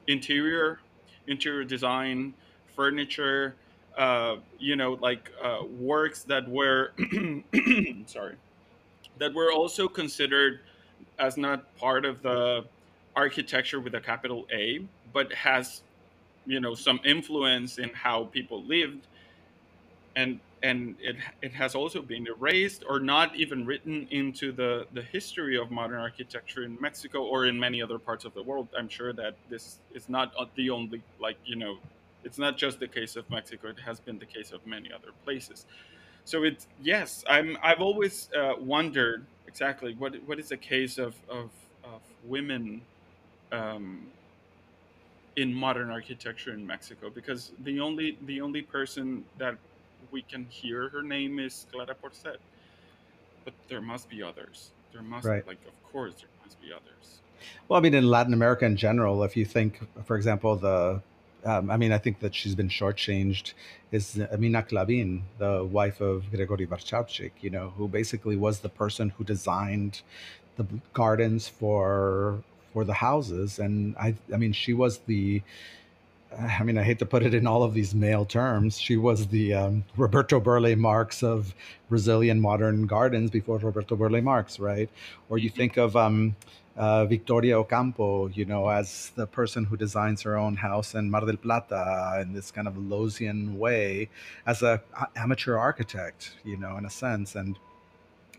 [0.08, 0.80] interior,
[1.28, 2.34] interior design,
[2.76, 3.56] furniture,
[3.98, 6.94] uh, you know, like uh, works that were,
[8.08, 8.36] sorry,
[9.20, 10.62] that were also considered
[11.22, 12.66] as not part of the
[13.16, 15.84] architecture with a capital A, but has
[16.46, 19.08] you know some influence in how people lived,
[20.16, 25.04] and and it it has also been erased or not even written into the the
[25.04, 28.68] history of modern architecture in Mexico or in many other parts of the world.
[28.78, 31.78] I'm sure that this is not the only like you know,
[32.24, 33.70] it's not just the case of Mexico.
[33.70, 35.66] It has been the case of many other places.
[36.26, 41.14] So it's yes, I'm I've always uh, wondered exactly what what is the case of
[41.30, 41.50] of,
[41.84, 42.82] of women
[43.52, 44.08] um,
[45.36, 49.56] in modern architecture in Mexico because the only the only person that
[50.12, 52.38] we can hear her name is Clara Porcet,
[53.46, 54.72] but there must be others.
[54.94, 55.46] There must right.
[55.48, 57.22] like of course there must be others.
[57.68, 61.02] Well, I mean, in Latin America in general, if you think, for example, the
[61.46, 63.54] um, I mean, I think that she's been shortchanged.
[63.92, 69.10] Is Amina Klabin, the wife of Gregory Warchavchik, you know, who basically was the person
[69.18, 70.02] who designed
[70.58, 75.42] the gardens for for the houses, and I, I mean, she was the.
[76.40, 78.80] I mean, I hate to put it in all of these male terms.
[78.80, 81.54] She was the um, Roberto Burle Marx of
[81.90, 84.90] Brazilian modern gardens before Roberto Burle Marx, right?
[85.30, 86.38] Or you think of um,
[86.78, 91.26] uh, Victoria Ocampo, you know, as the person who designs her own house in Mar
[91.26, 94.10] del Plata in this kind of Loosian way,
[94.46, 94.82] as a
[95.16, 97.58] amateur architect, you know, in a sense, and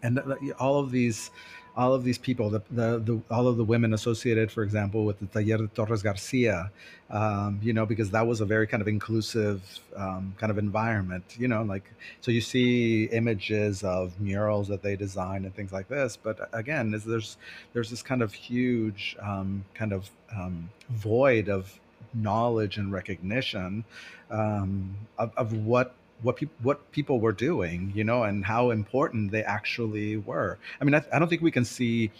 [0.03, 0.19] and
[0.59, 1.31] all of these
[1.77, 5.19] all of these people, the, the, the, all of the women associated, for example, with
[5.21, 6.71] the Taller de Torres Garcia,
[7.11, 11.25] um, you know, because that was a very kind of inclusive um, kind of environment,
[11.39, 11.85] you know, like,
[12.21, 16.17] so you see images of murals that they design and things like this.
[16.17, 17.37] But uh, again, there's,
[17.73, 21.79] there's this kind of huge um, kind of um, void of
[22.15, 23.85] knowledge and recognition
[24.31, 29.33] um, of, of what what people what people were doing, you know, and how important
[29.33, 30.59] they actually were.
[30.81, 32.11] I mean, I, I don't think we can see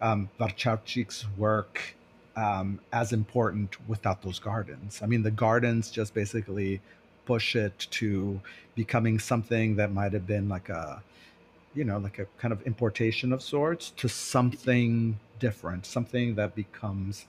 [0.00, 1.94] um, Warchavchik's work
[2.36, 5.00] um, as important without those gardens.
[5.02, 6.80] I mean, the gardens just basically
[7.26, 8.40] push it to
[8.74, 11.02] becoming something that might have been like a,
[11.74, 17.26] you know, like a kind of importation of sorts to something different, something that becomes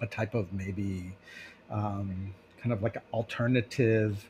[0.00, 1.12] a type of maybe
[1.70, 4.28] um, kind of like alternative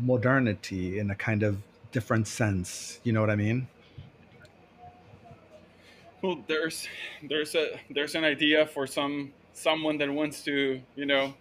[0.00, 1.58] modernity in a kind of
[1.92, 3.00] different sense.
[3.04, 3.68] You know what I mean?
[6.22, 6.88] Well, there's
[7.28, 11.34] there's a there's an idea for some someone that wants to you know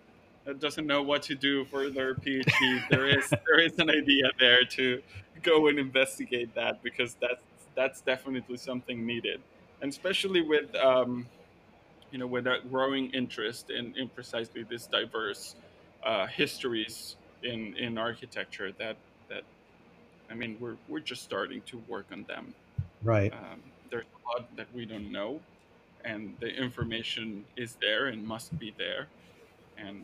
[0.45, 2.89] that doesn't know what to do for their PhD.
[2.89, 5.01] there is there is an idea there to
[5.41, 7.41] go and investigate that because that's
[7.75, 9.41] that's definitely something needed,
[9.81, 11.27] and especially with um,
[12.11, 15.55] you know with that growing interest in, in precisely this diverse
[16.05, 18.97] uh, histories in in architecture that
[19.29, 19.43] that
[20.29, 22.53] I mean we're we're just starting to work on them.
[23.03, 23.33] Right.
[23.33, 25.39] Um, there's a lot that we don't know,
[26.03, 29.07] and the information is there and must be there,
[29.77, 30.01] and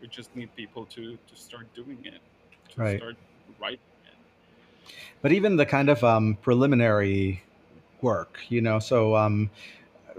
[0.00, 2.20] we just need people to to start doing it,
[2.72, 2.98] to right.
[2.98, 3.16] start
[3.60, 4.14] writing it.
[5.22, 7.42] But even the kind of um, preliminary
[8.00, 9.50] work, you know, so um,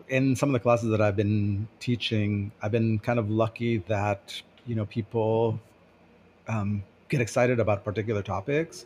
[0.08, 4.42] in some of the classes that I've been teaching, I've been kind of lucky that
[4.68, 5.60] you know people
[6.52, 8.86] um, get excited about particular topics,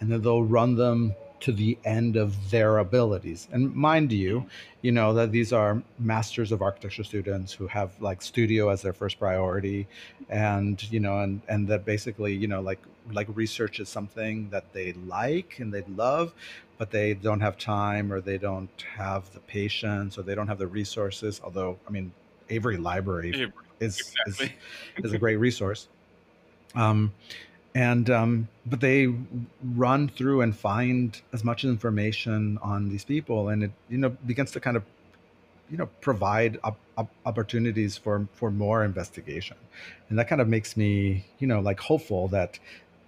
[0.00, 3.48] and then they'll run them to the end of their abilities.
[3.50, 4.46] And mind you,
[4.80, 8.92] you know that these are masters of architecture students who have like studio as their
[8.92, 9.86] first priority,
[10.28, 12.78] and you know, and and that basically, you know, like
[13.12, 16.32] like research is something that they like and they love,
[16.78, 20.58] but they don't have time or they don't have the patience or they don't have
[20.58, 21.40] the resources.
[21.42, 22.12] Although, I mean,
[22.50, 23.52] Avery Library Avery.
[23.80, 24.54] is exactly.
[24.98, 25.88] is, is a great resource.
[26.74, 27.12] Um,
[27.74, 29.12] and um, but they
[29.62, 34.50] run through and find as much information on these people, and it you know begins
[34.52, 34.84] to kind of
[35.70, 39.56] you know provide op- op- opportunities for for more investigation,
[40.10, 42.58] and that kind of makes me you know like hopeful that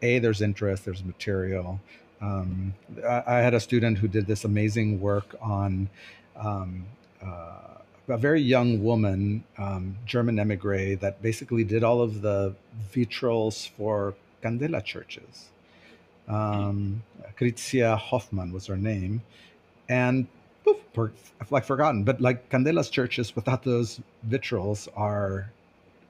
[0.01, 1.81] a there's interest, there's material.
[2.23, 2.73] Um,
[3.07, 5.91] I, I, had a student who did this amazing work on.
[6.37, 6.87] Um,
[7.23, 7.74] uh,
[8.09, 12.55] a very young woman, um, German emigre, that basically did all of the
[12.93, 15.51] vitrals for Candela churches.
[16.29, 17.03] Um,
[17.39, 19.23] Kitzia Hofmann was her name.
[19.89, 20.27] And
[20.65, 21.13] poof, per,
[21.51, 25.51] like forgotten, but like Candela's churches without those vitrals are,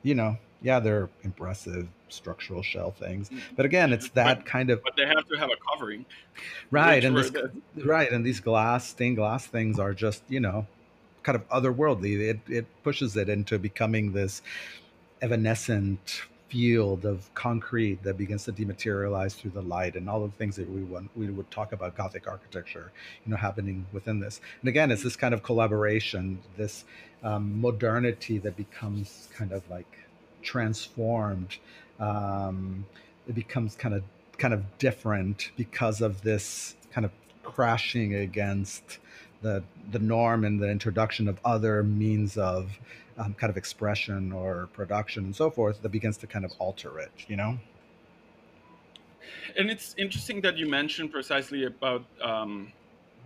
[0.02, 3.30] you know, yeah, they're impressive structural shell things.
[3.57, 4.83] But again, it's that but, kind of.
[4.83, 6.07] But they have to have a covering.
[6.70, 7.04] Right.
[7.04, 7.30] And this,
[7.85, 8.11] right.
[8.11, 10.66] And these glass, stained glass things are just, you know,
[11.25, 12.21] kind of otherworldly.
[12.21, 14.43] It, it pushes it into becoming this
[15.21, 20.55] evanescent field of concrete that begins to dematerialize through the light and all the things
[20.55, 22.93] that we want we would talk about gothic architecture
[23.25, 26.85] you know happening within this and again it's this kind of collaboration this
[27.25, 29.99] um, modernity that becomes kind of like
[30.43, 31.57] transformed
[31.99, 32.87] um,
[33.27, 34.05] it becomes kind of
[34.39, 37.11] kind of different because of this kind of
[37.43, 38.99] crashing against
[39.44, 42.78] the the norm and the introduction of other means of
[43.18, 46.98] um, kind of expression or production and so forth that begins to kind of alter
[46.98, 47.57] it, you know?
[49.57, 52.72] And it's interesting that you mentioned precisely about um,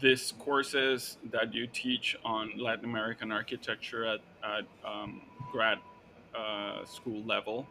[0.00, 5.78] these courses that you teach on Latin American architecture at, at um, grad
[6.36, 7.66] uh, school level.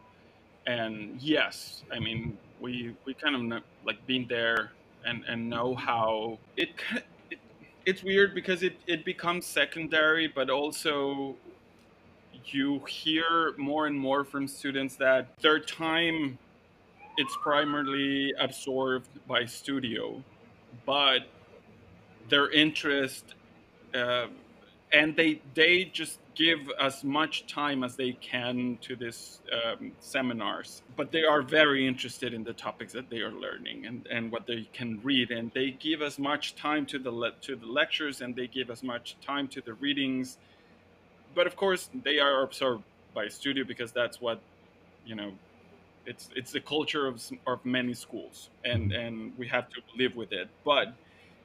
[0.66, 4.72] And yes, I mean, we, we kind of like been there
[5.04, 6.70] and, and know how it
[7.88, 11.34] it's weird because it, it becomes secondary, but also
[12.44, 16.38] you hear more and more from students that their time
[17.16, 20.22] it's primarily absorbed by studio,
[20.84, 21.20] but
[22.28, 23.24] their interest
[23.94, 24.26] uh,
[24.92, 30.82] and they they just give as much time as they can to these um, seminars
[30.96, 34.46] but they are very interested in the topics that they are learning and, and what
[34.46, 38.20] they can read and they give as much time to the le- to the lectures
[38.20, 40.38] and they give as much time to the readings
[41.34, 44.40] but of course they are absorbed by studio because that's what
[45.04, 45.32] you know
[46.06, 49.00] it's it's the culture of, of many schools and mm-hmm.
[49.00, 50.88] and we have to live with it but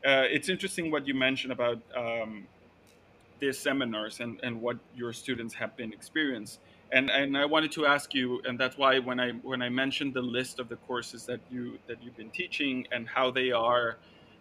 [0.06, 2.46] uh, it's interesting what you mentioned about um,
[3.44, 6.60] these seminars and, and what your students have been experienced
[6.94, 10.14] and and I wanted to ask you and that's why when I when I mentioned
[10.14, 13.98] the list of the courses that you that you've been teaching and how they are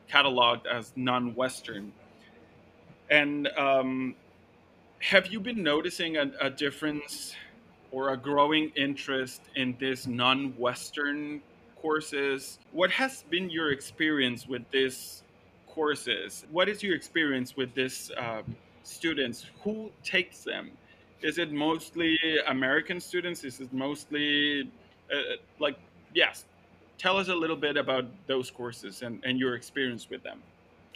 [0.08, 1.92] cataloged as non-western
[3.10, 4.14] and um,
[5.00, 7.34] have you been noticing a, a difference
[7.90, 11.42] or a growing interest in these non-Western
[11.82, 12.58] courses?
[12.70, 15.24] What has been your experience with these
[15.66, 16.46] courses?
[16.52, 18.10] What is your experience with this?
[18.16, 18.44] um,
[18.82, 19.46] students?
[19.62, 20.70] Who takes them?
[21.22, 22.18] Is it mostly
[22.48, 23.44] American students?
[23.44, 24.70] Is it mostly
[25.12, 25.78] uh, like
[26.14, 26.44] yes?
[26.98, 30.40] Tell us a little bit about those courses and, and your experience with them.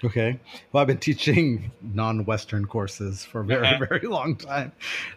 [0.04, 0.38] Okay.
[0.72, 3.86] Well, I've been teaching non-Western courses for a very, uh-huh.
[3.88, 4.72] very long time.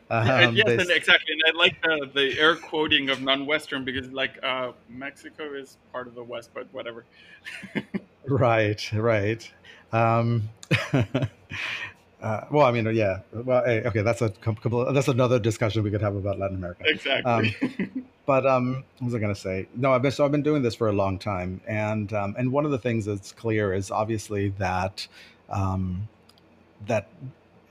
[0.10, 1.34] Um, yes, and exactly.
[1.34, 6.08] And I like the, the air quoting of non-Western because, like, uh, Mexico is part
[6.08, 7.06] of the West, but whatever.
[8.26, 9.52] right, right.
[9.92, 10.50] Um,
[12.22, 13.20] uh, well, I mean, yeah.
[13.32, 14.92] Well, hey, okay, that's a couple.
[14.92, 16.84] That's another discussion we could have about Latin America.
[16.86, 17.32] Exactly.
[17.32, 19.68] Um, but um, what was I going to say?
[19.76, 22.52] No, I've been so I've been doing this for a long time, and um, and
[22.52, 25.08] one of the things that's clear is obviously that
[25.50, 26.10] um,
[26.88, 27.10] that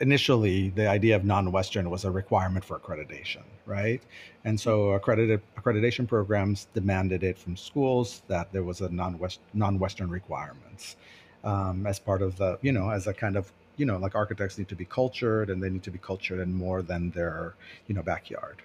[0.00, 4.02] initially the idea of non-Western was a requirement for accreditation, right?
[4.44, 10.08] And so accredited accreditation programs demanded it from schools that there was a non-West non-Western
[10.08, 10.96] requirements
[11.44, 14.58] um, as part of the you know as a kind of you know like architects
[14.58, 17.54] need to be cultured and they need to be cultured in more than their
[17.86, 18.62] you know backyard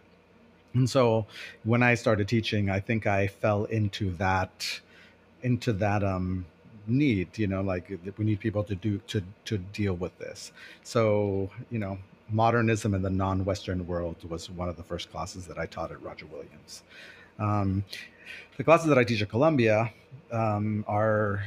[0.73, 1.25] and so
[1.63, 4.81] when I started teaching, I think I fell into that
[5.43, 6.45] into that um
[6.87, 10.51] need, you know, like we need people to do to to deal with this.
[10.83, 11.97] So, you know,
[12.29, 16.01] modernism in the non-Western world was one of the first classes that I taught at
[16.01, 16.83] Roger Williams.
[17.39, 17.83] Um,
[18.57, 19.93] the classes that I teach at Columbia
[20.31, 21.43] um, are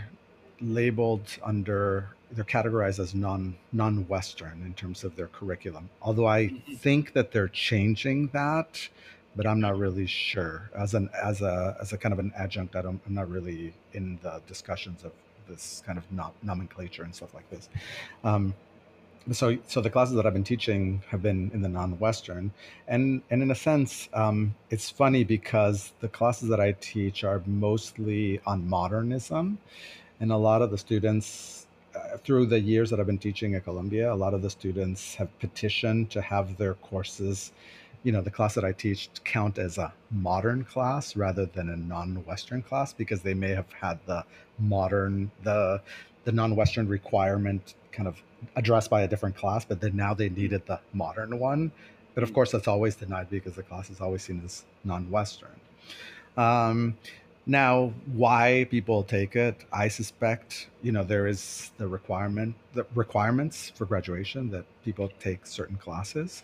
[0.60, 5.88] labeled under they're categorized as non non-Western in terms of their curriculum.
[6.02, 6.74] Although I mm-hmm.
[6.74, 8.88] think that they're changing that
[9.36, 10.70] but I'm not really sure.
[10.74, 13.74] As an as a as a kind of an adjunct, I don't, I'm not really
[13.92, 15.12] in the discussions of
[15.46, 16.04] this kind of
[16.42, 17.68] nomenclature and stuff like this.
[18.24, 18.54] Um,
[19.32, 22.52] so so the classes that I've been teaching have been in the non-Western,
[22.88, 27.42] and and in a sense, um, it's funny because the classes that I teach are
[27.46, 29.58] mostly on modernism,
[30.18, 31.65] and a lot of the students.
[31.96, 35.14] Uh, through the years that I've been teaching at Columbia, a lot of the students
[35.14, 37.52] have petitioned to have their courses
[38.06, 41.76] you know the class that i teach count as a modern class rather than a
[41.76, 44.24] non-western class because they may have had the
[44.60, 45.82] modern the
[46.22, 48.22] the non-western requirement kind of
[48.54, 51.72] addressed by a different class but then now they needed the modern one
[52.14, 52.34] but of mm.
[52.34, 55.58] course that's always denied because the class is always seen as non-western
[56.36, 56.96] um,
[57.46, 63.70] now why people take it i suspect you know there is the requirement the requirements
[63.74, 66.42] for graduation that people take certain classes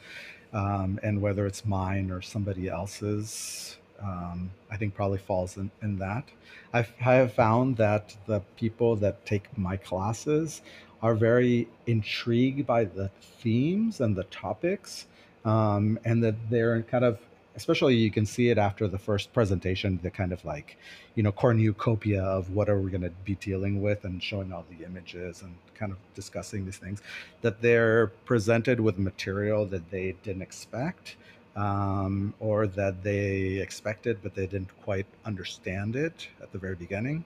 [0.52, 5.98] um, and whether it's mine or somebody else's, um, I think probably falls in, in
[5.98, 6.24] that.
[6.72, 10.62] I've, I have found that the people that take my classes
[11.02, 15.06] are very intrigued by the themes and the topics,
[15.44, 17.18] um, and that they're kind of
[17.56, 20.76] especially you can see it after the first presentation the kind of like
[21.14, 24.64] you know cornucopia of what are we going to be dealing with and showing all
[24.70, 27.02] the images and kind of discussing these things
[27.42, 31.16] that they're presented with material that they didn't expect
[31.56, 37.24] um, or that they expected but they didn't quite understand it at the very beginning.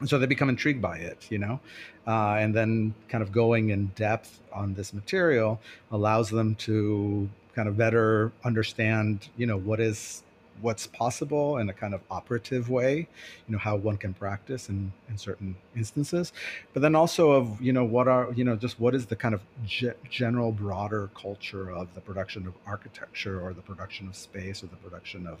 [0.00, 1.58] And so they become intrigued by it you know?
[2.06, 7.28] Uh, and then kind of going in depth on this material allows them to
[7.58, 10.22] kind of better understand, you know, what is
[10.60, 13.08] what's possible in a kind of operative way,
[13.46, 16.32] you know, how one can practice in, in certain instances,
[16.72, 19.34] but then also of, you know, what are, you know, just what is the kind
[19.34, 24.62] of ge- general broader culture of the production of architecture or the production of space
[24.62, 25.38] or the production of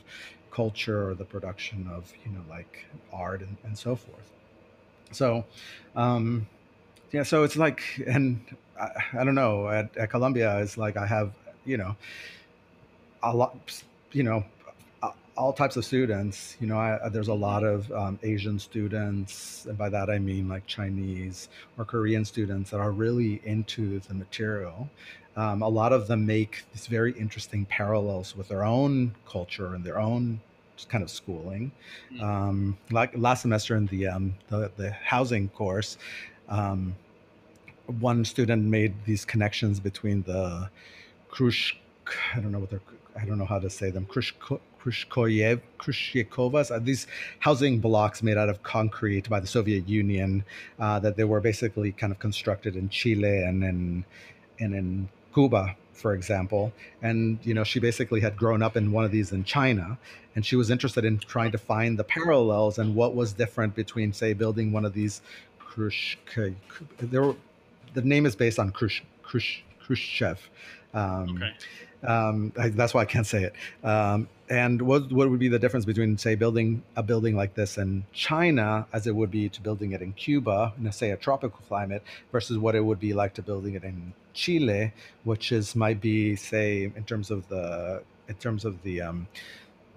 [0.50, 4.28] culture or the production of, you know, like art and, and so forth.
[5.12, 5.44] So,
[5.94, 6.48] um,
[7.12, 8.40] yeah, so it's like, and
[8.80, 8.88] I,
[9.20, 11.32] I don't know, at, at Columbia, it's like I have
[11.68, 11.96] you know,
[13.22, 13.54] a lot,
[14.12, 14.44] you know,
[15.38, 16.56] all types of students.
[16.60, 20.48] You know, I, there's a lot of um, Asian students, and by that I mean
[20.48, 21.48] like Chinese
[21.78, 24.90] or Korean students that are really into the material.
[25.36, 29.84] Um, a lot of them make these very interesting parallels with their own culture and
[29.84, 30.40] their own
[30.88, 31.70] kind of schooling.
[32.12, 32.22] Mm.
[32.22, 35.96] Um, like last semester in the um, the, the, housing course,
[36.48, 36.96] um,
[38.00, 40.68] one student made these connections between the
[41.30, 41.74] Krush,
[42.34, 42.80] I don't know what they're,
[43.16, 44.32] I don't know how to say them, Krush,
[44.80, 47.06] Krushkoyev, Khrushchevkovas, uh, these
[47.40, 50.44] housing blocks made out of concrete by the Soviet Union
[50.78, 54.04] uh, that they were basically kind of constructed in Chile and in,
[54.60, 56.72] and in Cuba, for example.
[57.02, 59.98] And, you know, she basically had grown up in one of these in China.
[60.34, 64.12] And she was interested in trying to find the parallels and what was different between,
[64.12, 65.20] say, building one of these
[65.78, 66.16] Khrush,
[66.98, 67.34] there
[67.94, 70.38] the name is based on Khrush, Khrush, Khrushchev.
[70.94, 71.52] Um, okay.
[72.02, 73.54] Um, I, that's why I can't say it.
[73.84, 77.76] Um, and what what would be the difference between say building a building like this
[77.76, 81.16] in China as it would be to building it in Cuba in a, say a
[81.16, 84.92] tropical climate versus what it would be like to building it in Chile,
[85.24, 89.26] which is might be say in terms of the in terms of the um,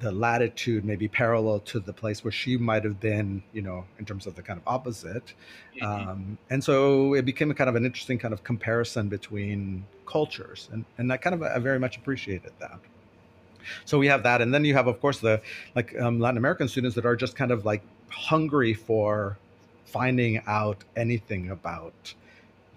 [0.01, 4.05] the latitude maybe parallel to the place where she might have been, you know, in
[4.05, 5.33] terms of the kind of opposite.
[5.79, 6.09] Mm-hmm.
[6.09, 10.69] Um, and so it became a kind of an interesting kind of comparison between cultures,
[10.71, 12.79] and and I kind of I very much appreciated that.
[13.85, 15.41] So we have that, and then you have, of course, the
[15.75, 19.37] like um, Latin American students that are just kind of like hungry for
[19.85, 22.13] finding out anything about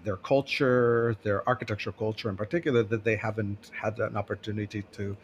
[0.03, 5.17] their culture, their architectural culture in particular, that they haven't had an opportunity to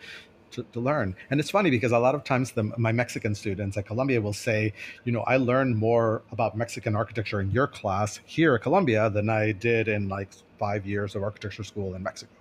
[0.51, 1.15] to, to, learn.
[1.29, 4.33] And it's funny because a lot of times the, my Mexican students at Columbia will
[4.33, 4.73] say,
[5.03, 9.29] you know, I learned more about Mexican architecture in your class here at Columbia than
[9.29, 10.29] I did in like
[10.59, 12.31] five years of architecture school in Mexico.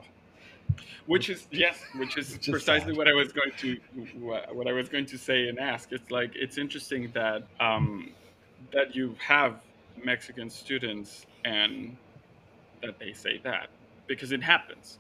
[1.07, 3.79] Which is yes, which is which precisely is what I was going to
[4.19, 5.91] what I was going to say and ask.
[5.91, 8.11] It's like it's interesting that um,
[8.73, 9.61] that you have
[10.05, 11.97] Mexican students and
[12.83, 13.69] that they say that
[14.07, 14.99] because it happens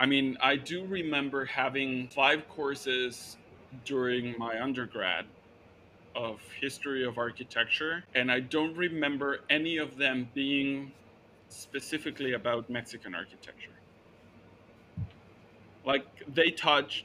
[0.00, 3.36] I mean, I do remember having five courses
[3.84, 5.26] during my undergrad
[6.16, 10.92] of history of architecture, and I don't remember any of them being
[11.50, 13.76] specifically about Mexican architecture.
[15.84, 17.04] Like they touched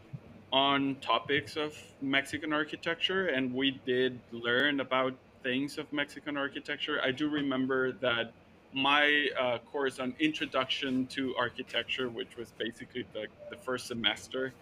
[0.53, 7.01] on topics of Mexican architecture, and we did learn about things of Mexican architecture.
[7.03, 8.31] I do remember that
[8.75, 14.53] my uh, course on introduction to architecture, which was basically the, the first semester,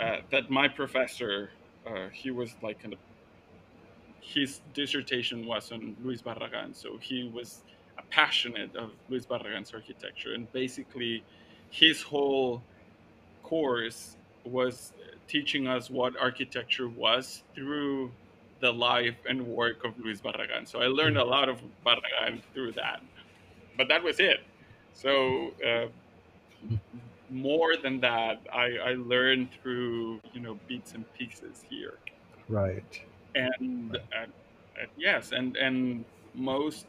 [0.00, 1.50] uh, that my professor,
[1.86, 2.98] uh, he was like kind of,
[4.20, 7.60] his dissertation was on Luis Barragan, so he was
[7.98, 11.22] a passionate of Luis Barragan's architecture, and basically,
[11.70, 12.62] his whole
[13.42, 14.92] course was
[15.28, 18.10] teaching us what architecture was through
[18.60, 20.66] the life and work of Luis Barragan.
[20.66, 23.02] So I learned a lot of Barragan through that
[23.76, 24.40] but that was it.
[24.92, 25.86] So uh,
[27.30, 31.98] more than that, I, I learned through you know bits and pieces here.
[32.48, 33.00] Right.
[33.34, 34.00] And right.
[34.16, 36.04] Uh, uh, yes, and and
[36.34, 36.86] most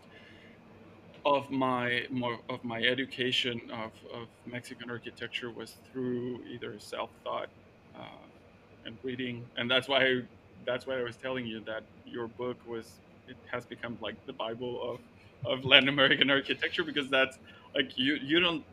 [1.25, 7.49] of my more of my education of, of Mexican architecture was through either self thought
[7.97, 8.05] uh,
[8.85, 10.21] and reading, and that's why
[10.65, 14.33] that's why I was telling you that your book was it has become like the
[14.33, 14.99] Bible of
[15.47, 17.37] of Latin American architecture because that's
[17.73, 18.63] like you you don't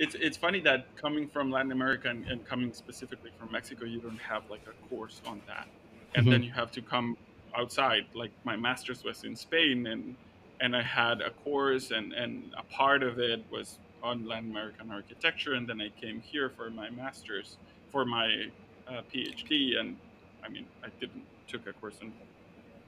[0.00, 4.00] it's it's funny that coming from Latin America and, and coming specifically from Mexico, you
[4.00, 5.68] don't have like a course on that,
[6.14, 6.32] and mm-hmm.
[6.32, 7.16] then you have to come
[7.54, 8.06] outside.
[8.14, 10.16] Like my master's was in Spain, and
[10.60, 14.90] and I had a course, and and a part of it was on Latin American
[14.90, 17.58] architecture, and then I came here for my master's
[17.92, 18.46] for my
[18.88, 19.98] uh, PhD, and
[20.42, 22.10] I mean I didn't took a course in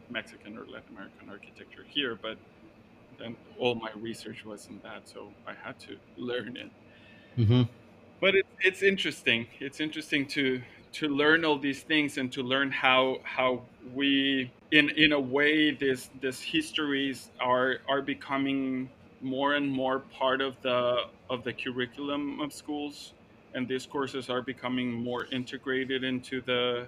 [0.09, 2.39] Mexican or Latin American architecture here, but
[3.25, 6.71] and all my research was in that, so I had to learn it.
[7.39, 7.63] Mm-hmm.
[8.21, 9.47] But it, it's interesting.
[9.61, 13.63] It's interesting to to learn all these things and to learn how how
[13.95, 18.89] we in in a way this this histories are are becoming
[19.23, 23.13] more and more part of the of the curriculum of schools
[23.55, 26.87] and these courses are becoming more integrated into the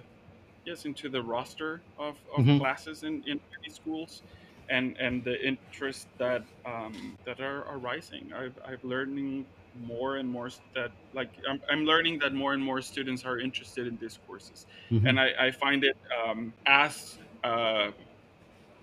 [0.65, 2.59] yes into the roster of, of mm-hmm.
[2.59, 4.21] classes in, in many schools
[4.69, 8.31] and and the interest that um, that are, are rising.
[8.33, 9.45] I've I've learning
[9.83, 13.87] more and more that like I'm, I'm learning that more and more students are interested
[13.87, 15.05] in these courses, mm-hmm.
[15.07, 17.91] and I, I find it um, as a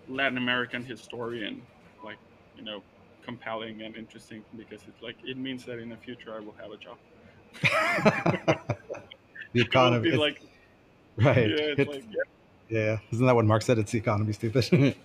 [0.09, 1.63] Latin American historian,
[2.05, 2.19] like
[2.57, 2.83] you know,
[3.25, 6.71] compelling and interesting because it's like it means that in the future I will have
[6.73, 6.99] a job.
[9.53, 10.43] the economy, like
[11.17, 11.37] right?
[11.37, 12.23] Yeah, it's it's, like, yeah.
[12.73, 13.79] Yeah, isn't that what Marx said?
[13.79, 14.65] It's the economy, stupid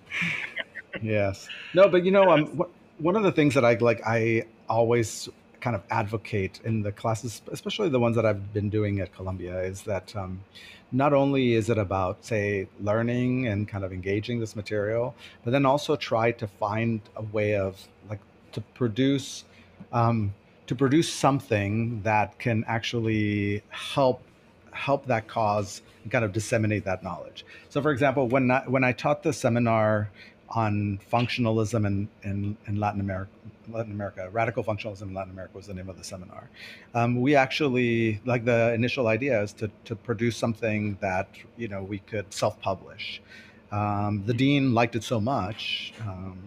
[1.02, 1.48] yes.
[1.74, 2.64] No, but you know, um,
[2.98, 5.30] one of the things that I like, I always
[5.60, 9.62] kind of advocate in the classes, especially the ones that I've been doing at Columbia,
[9.62, 10.44] is that um,
[10.92, 15.66] not only is it about, say, learning and kind of engaging this material, but then
[15.66, 18.20] also try to find a way of like
[18.54, 19.44] to produce
[19.92, 20.34] um,
[20.68, 24.22] to produce something that can actually help
[24.72, 27.46] help that cause and kind of disseminate that knowledge.
[27.70, 30.10] So, for example, when I, when I taught the seminar
[30.50, 33.32] on functionalism in, in, in, Latin America.
[33.70, 36.50] Latin America, radical functionalism in Latin America was the name of the seminar.
[36.94, 41.28] Um, we actually, like the initial idea is to, to produce something that
[41.58, 43.22] you know we could self-publish.
[43.72, 46.38] Um, the dean liked it so much um,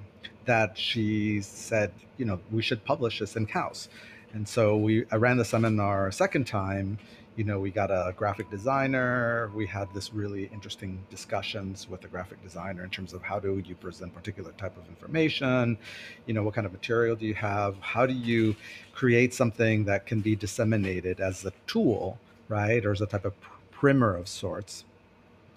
[0.46, 3.90] that she said, you know, we should publish this in house.
[4.32, 6.98] And so we I ran the seminar a second time
[7.37, 9.51] you know, we got a graphic designer.
[9.55, 13.62] We had this really interesting discussions with the graphic designer in terms of how do
[13.64, 15.78] you present particular type of information,
[16.26, 17.76] you know, what kind of material do you have?
[17.81, 18.57] How do you
[18.93, 22.18] create something that can be disseminated as a tool,
[22.49, 22.85] right?
[22.85, 23.35] Or as a type of
[23.70, 24.85] primer of sorts.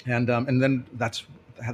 [0.06, 1.26] and um, and then that's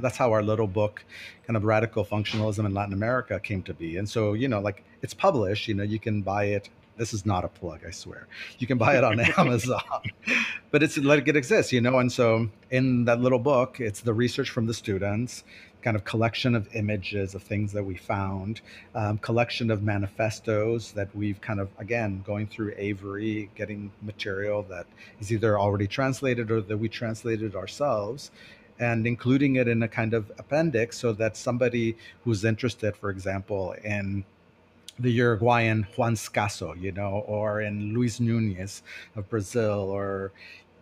[0.02, 1.04] that's how our little book
[1.46, 4.84] kind of radical functionalism in latin america came to be and so you know like
[5.02, 8.26] it's published you know you can buy it this is not a plug i swear.
[8.58, 9.80] You can buy it on amazon
[10.70, 11.98] but it's like it exists you know?
[11.98, 15.44] And so in that little book it's the research from the students
[15.82, 18.60] kind of collection of images of things that we found,
[18.94, 24.86] um, collection of manifestos that we've kind of, again, going through Avery, getting material that
[25.20, 28.30] is either already translated or that we translated ourselves,
[28.78, 33.74] and including it in a kind of appendix so that somebody who's interested, for example,
[33.84, 34.24] in
[35.00, 38.82] the Uruguayan Juan Scasso, you know, or in Luiz Nunes
[39.16, 40.32] of Brazil, or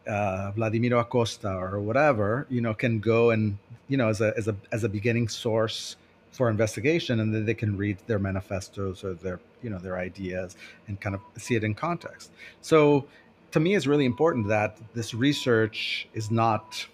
[0.09, 3.59] uh, Wladimiro Acosta or whatever, you know, can go and
[3.89, 5.97] you know as a as a as a beginning source
[6.31, 10.57] for investigation, and then they can read their manifestos or their you know their ideas
[10.87, 12.31] and kind of see it in context.
[12.61, 13.07] So
[13.53, 16.87] to me, it's really important that this research is not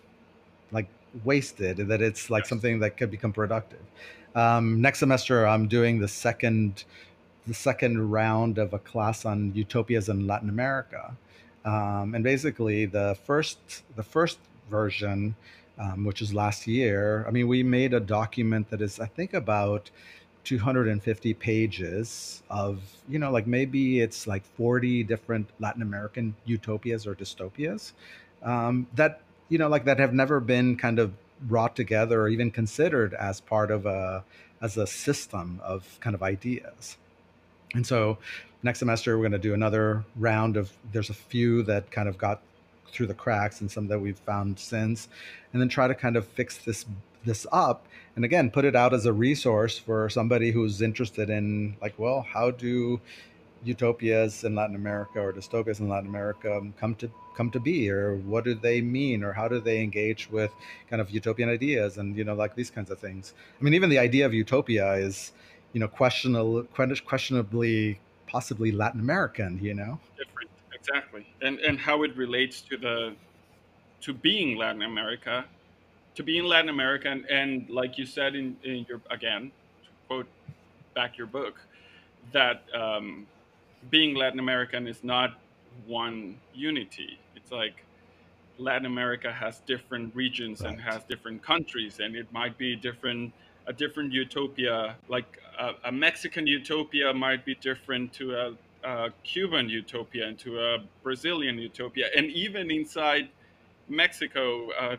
[0.73, 0.89] like
[1.25, 3.83] wasted, that it's like something that could become productive.
[4.35, 6.85] Um, next semester, I'm doing the second
[7.47, 11.17] the second round of a class on utopias in Latin America
[11.65, 14.39] um, and basically, the first the first
[14.71, 15.35] version,
[15.79, 19.33] um, which is last year, I mean, we made a document that is, I think,
[19.33, 19.91] about
[20.45, 27.15] 250 pages of, you know, like maybe it's like 40 different Latin American utopias or
[27.15, 27.93] dystopias
[28.43, 32.51] um, that, you know, like that have never been kind of brought together or even
[32.51, 34.23] considered as part of a
[34.61, 36.99] as a system of kind of ideas.
[37.75, 38.19] And so
[38.63, 42.17] next semester we're going to do another round of there's a few that kind of
[42.17, 42.41] got
[42.91, 45.09] through the cracks and some that we've found since
[45.53, 46.87] and then try to kind of fix this
[47.25, 51.77] this up and again put it out as a resource for somebody who's interested in
[51.83, 53.01] like well how do
[53.65, 57.91] utopias in Latin America or dystopias in Latin America come to come to be?
[57.91, 59.25] Or what do they mean?
[59.25, 60.53] Or how do they engage with
[60.89, 63.35] kind of utopian ideas and you know like these kinds of things?
[63.61, 65.33] I mean even the idea of utopia is
[65.75, 66.63] you know questionable
[67.05, 70.01] questionably possibly Latin American, you know?
[70.17, 71.27] Different, exactly.
[71.43, 73.15] And and how it relates to the
[74.01, 75.45] to being Latin America,
[76.15, 79.53] to being Latin America, and, and like you said in, in your again,
[79.85, 80.27] to quote
[80.95, 81.61] back your book,
[82.33, 83.27] that um,
[83.91, 85.39] being Latin American is not
[85.87, 87.19] one unity.
[87.37, 87.85] It's like
[88.59, 90.71] Latin America has different regions right.
[90.71, 93.33] and has different countries, and it might be different
[93.67, 98.53] a different utopia, like a, a Mexican utopia might be different to a,
[98.85, 103.29] a, Cuban utopia and to a Brazilian utopia, and even inside
[103.89, 104.97] Mexico, uh,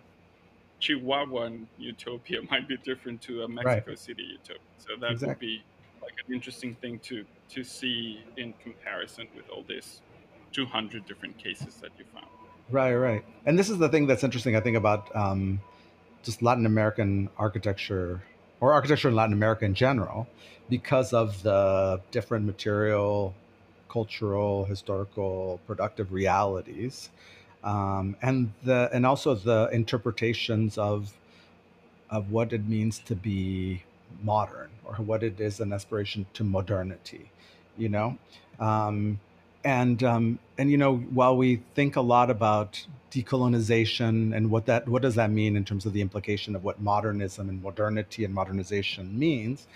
[0.82, 4.00] Chihuahuan utopia might be different to a Mexico right.
[4.00, 4.62] City utopia.
[4.78, 5.28] So that exactly.
[5.28, 5.64] would be
[6.02, 10.02] like an interesting thing to to see in comparison with all these
[10.52, 12.26] 200 different cases that you found.
[12.70, 13.26] Right, right.
[13.46, 15.62] And this is the thing that's interesting, I think, about um,
[16.24, 18.24] just Latin American architecture
[18.60, 20.28] or architecture in Latin America in general,
[20.70, 23.34] because of the different material,
[23.90, 27.10] cultural, historical, productive realities,
[27.64, 31.14] um, and the and also the interpretations of
[32.10, 33.84] of what it means to be
[34.24, 37.32] modern or what it is an aspiration to modernity,
[37.78, 38.18] you know.
[38.60, 39.20] Um,
[39.66, 44.88] and um, and you know while we think a lot about decolonization and what that
[44.88, 48.34] what does that mean in terms of the implication of what modernism and modernity and
[48.34, 49.68] modernization means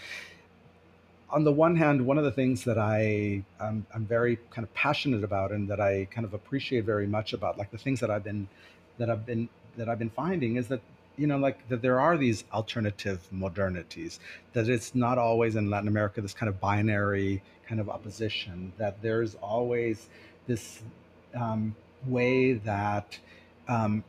[1.31, 4.73] on the one hand one of the things that i um, i'm very kind of
[4.73, 8.11] passionate about and that i kind of appreciate very much about like the things that
[8.11, 8.47] i've been
[8.97, 10.81] that i've been that i've been finding is that
[11.17, 14.19] you know like that there are these alternative modernities
[14.53, 18.99] that it's not always in latin america this kind of binary kind of opposition, that
[19.03, 20.09] there's always
[20.47, 20.81] this
[21.35, 21.75] um,
[22.07, 23.19] way that
[23.67, 24.03] um,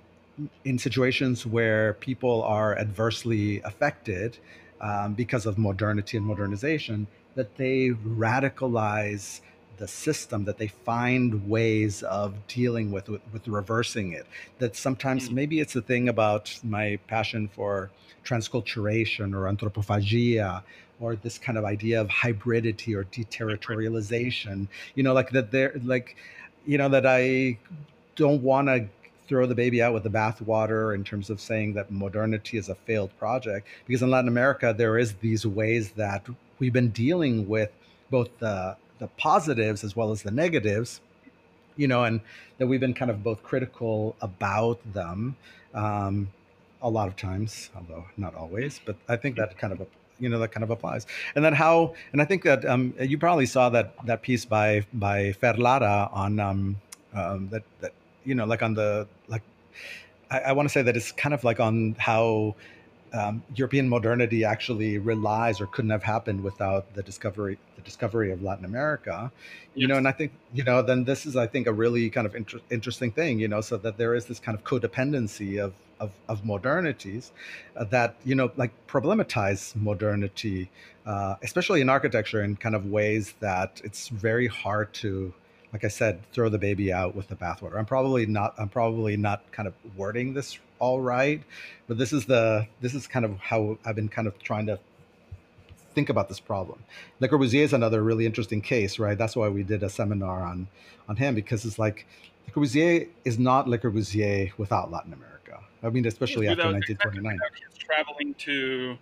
[0.65, 4.39] in situations where people are adversely affected
[4.81, 9.41] um, because of modernity and modernization, that they radicalize
[9.81, 14.27] the system that they find ways of dealing with, with, with reversing it.
[14.59, 15.33] That sometimes mm.
[15.33, 17.91] maybe it's a thing about my passion for
[18.25, 20.63] transculturation or anthropophagia
[21.01, 24.69] or this kind of idea of hybridity or deterritorialization.
[24.95, 26.17] You know like that they're like
[26.67, 27.59] you know that i
[28.17, 28.87] don't want to
[29.29, 32.75] throw the baby out with the bathwater in terms of saying that modernity is a
[32.75, 36.27] failed project because in latin america there is these ways that
[36.59, 37.71] we've been dealing with
[38.11, 41.01] both the the positives as well as the negatives
[41.77, 42.21] you know and
[42.59, 45.37] that we've been kind of both critical about them
[45.75, 46.29] um,
[46.83, 49.81] a lot of times although not always but i think that kind of
[50.21, 51.07] you know that kind of applies.
[51.35, 54.87] And then how and i think that um, you probably saw that that piece by
[54.93, 56.77] by Fer Lara on um,
[57.15, 57.93] um, that that
[58.25, 59.43] you know like on the like
[60.31, 62.55] I, I want to say that it's kind of like on how
[63.13, 68.43] um, European modernity actually relies or couldn't have happened without the discovery the discovery of
[68.43, 69.33] Latin America.
[69.75, 69.89] You yes.
[69.89, 72.35] know, and I think you know then this is I think a really kind of
[72.35, 73.41] inter- interesting thing.
[73.41, 77.31] You know, so that there is this kind of codependency of of, of modernities
[77.77, 80.71] uh, that you know like problematize modernity,
[81.07, 85.33] uh, especially in architecture, in kind of ways that it's very hard to
[85.73, 87.79] like I said, throw the baby out with the bathwater.
[87.79, 88.55] I'm probably not.
[88.59, 91.43] I'm probably not kind of wording this all right,
[91.87, 94.81] but this is the this is kind of how I've been kind of trying to
[96.01, 96.79] think about this problem.
[97.21, 99.19] Le Corbusier is another really interesting case, right?
[99.19, 100.67] That's why we did a seminar on
[101.11, 102.07] on him because it's like
[102.47, 105.57] Le Corbusier is not Le Corbusier without Latin America.
[105.83, 107.39] I mean, especially after 1929.
[107.73, 108.97] He's traveling to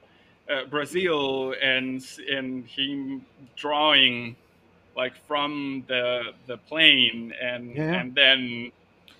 [0.50, 2.04] uh, Brazil and
[2.36, 3.24] and him
[3.54, 4.34] drawing
[4.96, 8.00] like from the the plane and yeah.
[8.00, 8.72] and then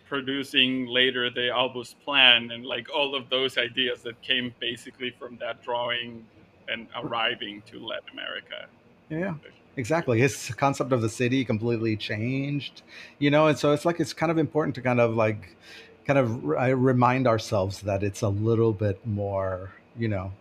[0.09, 5.37] producing later the Obus plan and like all of those ideas that came basically from
[5.37, 6.25] that drawing
[6.71, 8.67] and arriving to Latin America.
[9.09, 9.35] Yeah.
[9.77, 10.19] Exactly.
[10.19, 12.83] His concept of the city completely changed,
[13.19, 15.57] you know, and so it's like it's kind of important to kind of like
[16.05, 20.33] kind of uh, remind ourselves that it's a little bit more, you know,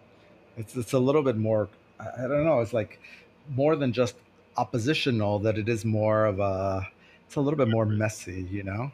[0.57, 1.69] it's it's a little bit more
[1.99, 2.99] I don't know, it's like
[3.55, 4.15] more than just
[4.57, 6.87] oppositional that it is more of a
[7.25, 8.91] it's a little bit more messy you know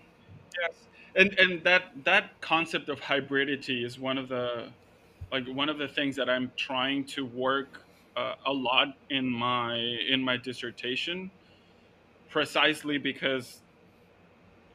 [0.61, 0.73] yes
[1.15, 4.67] and and that that concept of hybridity is one of the
[5.33, 7.81] like one of the things that i'm trying to work
[8.15, 11.29] uh, a lot in my in my dissertation
[12.29, 13.61] precisely because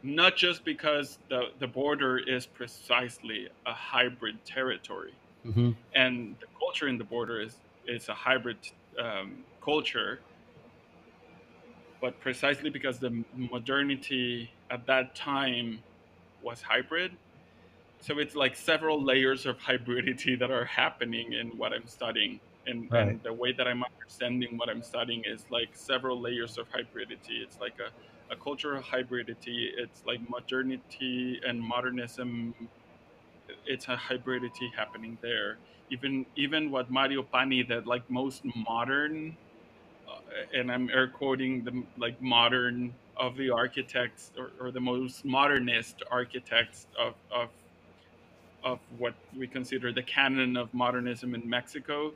[0.02, 5.14] not just because the the border is precisely a hybrid territory
[5.46, 5.70] mm-hmm.
[5.94, 7.56] and the culture in the border is
[7.86, 8.59] is a hybrid
[8.98, 10.20] um, culture
[12.00, 15.80] but precisely because the modernity at that time
[16.42, 17.12] was hybrid
[18.01, 22.40] so it's like several layers of hybridity that are happening in what i'm studying.
[22.66, 23.09] And, right.
[23.09, 27.42] and, the way that i'm understanding what i'm studying is like several layers of hybridity.
[27.42, 27.90] It's like a,
[28.32, 29.70] a cultural hybridity.
[29.76, 32.55] It's like modernity and modernism.
[33.66, 35.57] It's a hybridity happening there.
[35.90, 39.36] Even even what mario pani that like most modern
[40.09, 40.20] uh,
[40.55, 46.03] and I'm air quoting the like modern of the architects or, or the most modernist
[46.11, 47.49] architects of, of
[48.68, 52.12] of what we consider the canon of modernism in Mexico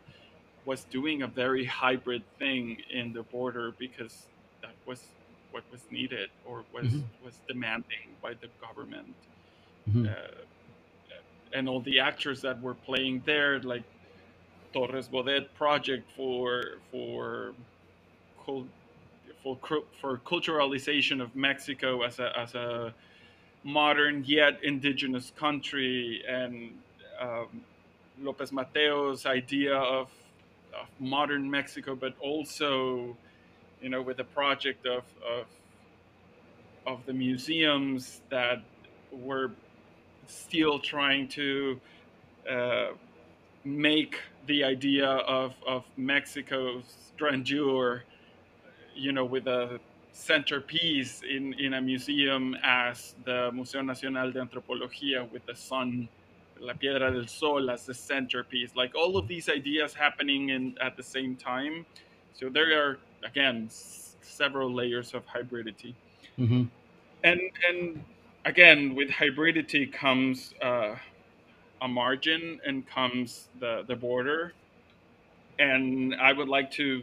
[0.65, 4.27] was doing a very hybrid thing in the border because
[4.63, 5.01] that was
[5.53, 7.25] what was needed or was mm-hmm.
[7.25, 9.15] was demanding by the government
[9.89, 10.07] mm-hmm.
[10.07, 13.85] uh, and all the actors that were playing there like
[14.73, 17.53] Torres Bodet project for for
[18.45, 18.65] for
[20.01, 22.95] for culturalization of Mexico as a as a
[23.65, 26.73] modern yet indigenous country, and
[27.21, 27.63] um,
[28.21, 30.09] Lopez Mateos' idea of,
[30.79, 33.17] of, modern Mexico, but also,
[33.81, 35.47] you know, with the project of, of
[36.85, 38.61] of the museums that
[39.13, 39.53] were
[40.27, 41.81] still trying to
[42.51, 42.89] uh,
[43.65, 44.17] make
[44.49, 46.83] the idea of, of Mexico's
[47.17, 48.03] grandeur
[48.95, 49.81] you know, with a
[50.13, 56.09] centerpiece in, in a museum as the Museo Nacional de Antropología with the sun,
[56.61, 58.77] La Piedra del Sol as the centerpiece.
[58.77, 61.87] Like all of these ideas happening in at the same time.
[62.35, 65.95] So there are again s- several layers of hybridity.
[66.39, 66.65] Mm-hmm.
[67.25, 68.05] And and
[68.45, 70.97] again with hybridity comes uh,
[71.81, 74.53] a margin and comes the the border.
[75.59, 77.03] And I would like to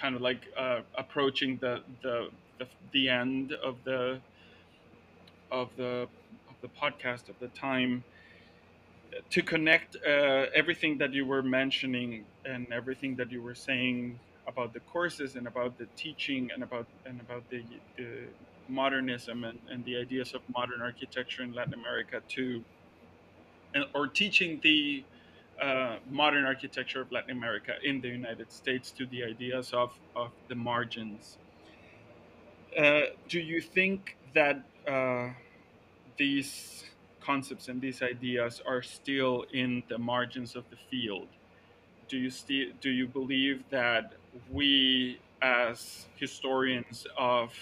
[0.00, 4.22] kind of like uh, approaching the, the, the the end of the
[5.50, 6.08] of the
[6.48, 8.04] of the podcast of the time
[9.30, 14.72] to connect uh, everything that you were mentioning and everything that you were saying about
[14.72, 17.64] the courses and about the teaching and about and about the,
[17.96, 18.34] the
[18.68, 22.64] modernism and, and the ideas of modern architecture in Latin America to
[23.94, 25.06] or teaching the
[25.60, 30.30] uh, modern architecture of Latin America in the United States to the ideas of, of
[30.48, 31.38] the margins.
[32.76, 35.30] Uh, do you think that uh,
[36.18, 36.84] these
[37.20, 41.28] concepts and these ideas are still in the margins of the field?
[42.08, 44.12] Do you still do you believe that
[44.52, 47.52] we as historians of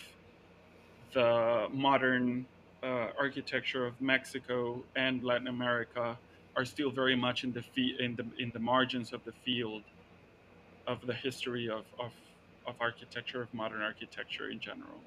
[1.12, 2.44] the modern
[2.82, 6.18] uh, architecture of Mexico and Latin America
[6.56, 7.64] are still very much in the
[8.04, 9.82] in the in the margins of the field
[10.86, 12.12] of the history of, of
[12.66, 15.00] of architecture of modern architecture in general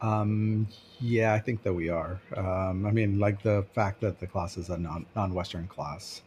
[0.00, 0.68] Um,
[1.00, 2.20] yeah, I think that we are.
[2.36, 6.22] Um, I mean, like the fact that the class is a non non-Western class,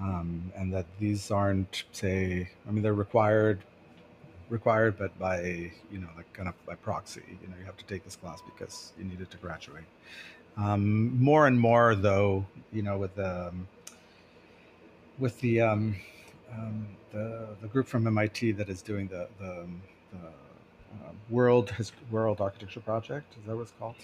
[0.00, 3.60] um, and that these aren't, say, I mean, they're required
[4.48, 5.40] required, but by
[5.90, 7.22] you know, like kind of by proxy.
[7.42, 9.84] You know, you have to take this class because you needed to graduate.
[10.56, 13.68] Um, more and more, though, you know, with the um,
[15.18, 15.96] with the um,
[16.52, 19.82] um, the, the group from MIT that is doing the the, um,
[20.12, 23.96] the uh, world his world architecture project is that what it's called?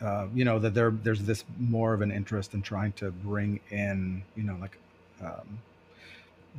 [0.00, 3.58] Uh, you know that there there's this more of an interest in trying to bring
[3.70, 4.78] in you know like
[5.20, 5.58] um,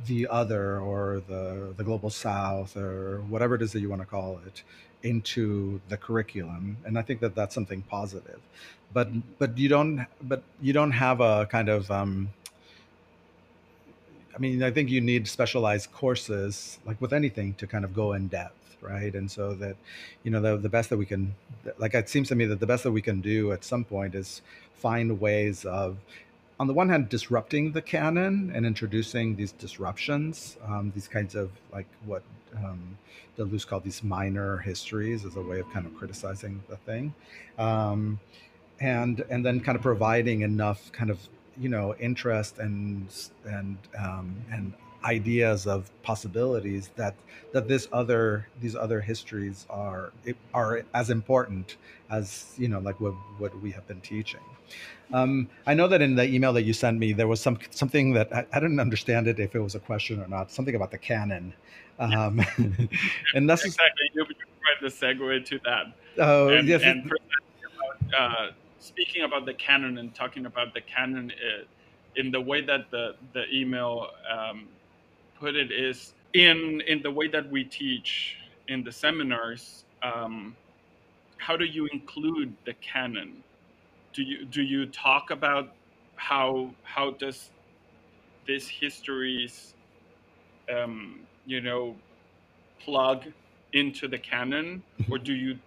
[0.06, 4.06] the other or the the global south or whatever it is that you want to
[4.06, 4.62] call it
[5.02, 8.40] into the curriculum and i think that that's something positive
[8.92, 12.28] but but you don't but you don't have a kind of um,
[14.34, 18.14] I mean, I think you need specialized courses, like with anything, to kind of go
[18.14, 19.14] in depth, right?
[19.14, 19.76] And so that,
[20.22, 21.34] you know, the, the best that we can,
[21.78, 24.14] like, it seems to me that the best that we can do at some point
[24.14, 24.40] is
[24.72, 25.98] find ways of,
[26.60, 31.50] on the one hand, disrupting the canon and introducing these disruptions, um, these kinds of
[31.72, 32.22] like what
[32.54, 32.98] um,
[33.38, 37.14] Deleuze called these minor histories as a way of kind of criticizing the thing.
[37.58, 38.20] Um,
[38.78, 41.18] and and then kind of providing enough kind of
[41.58, 43.08] you know interest and
[43.46, 47.14] and um, and ideas of possibilities that
[47.54, 50.12] that this other these other histories are
[50.52, 51.78] are as important
[52.10, 54.40] as you know like what what we have been teaching.
[55.12, 58.12] Um, I know that in the email that you sent me, there was some something
[58.12, 60.52] that I, I, didn't understand it if it was a question or not.
[60.52, 61.52] Something about the canon,
[61.98, 62.44] um, yeah.
[63.34, 65.86] and that's exactly you provide the segue to that.
[66.18, 71.32] Oh and, yes, and about, uh, speaking about the canon and talking about the canon
[71.32, 71.64] uh,
[72.14, 74.68] in the way that the the email um,
[75.38, 78.36] put it is in in the way that we teach
[78.68, 79.84] in the seminars.
[80.02, 80.56] Um,
[81.38, 83.42] how do you include the canon?
[84.12, 85.74] Do you do you talk about
[86.16, 87.50] how how does
[88.46, 89.74] this histories
[90.74, 91.96] um, you know
[92.80, 93.24] plug
[93.72, 95.58] into the canon, or do you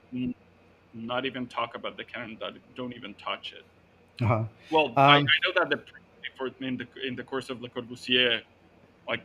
[0.94, 4.24] not even talk about the canon, that don't even touch it.
[4.24, 4.44] Uh-huh.
[4.72, 5.82] Well, um, I, I, know that the
[6.38, 8.42] for in the in the course of Le Corbusier,
[9.08, 9.22] like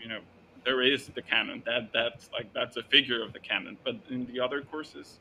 [0.00, 0.20] you know,
[0.64, 1.62] there is the canon.
[1.64, 3.76] That that's like that's a figure of the canon.
[3.84, 5.18] But in the other courses,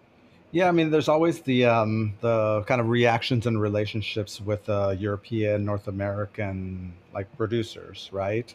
[0.55, 4.95] yeah, I mean, there's always the um, the kind of reactions and relationships with uh,
[4.97, 8.53] European, North American like producers, right?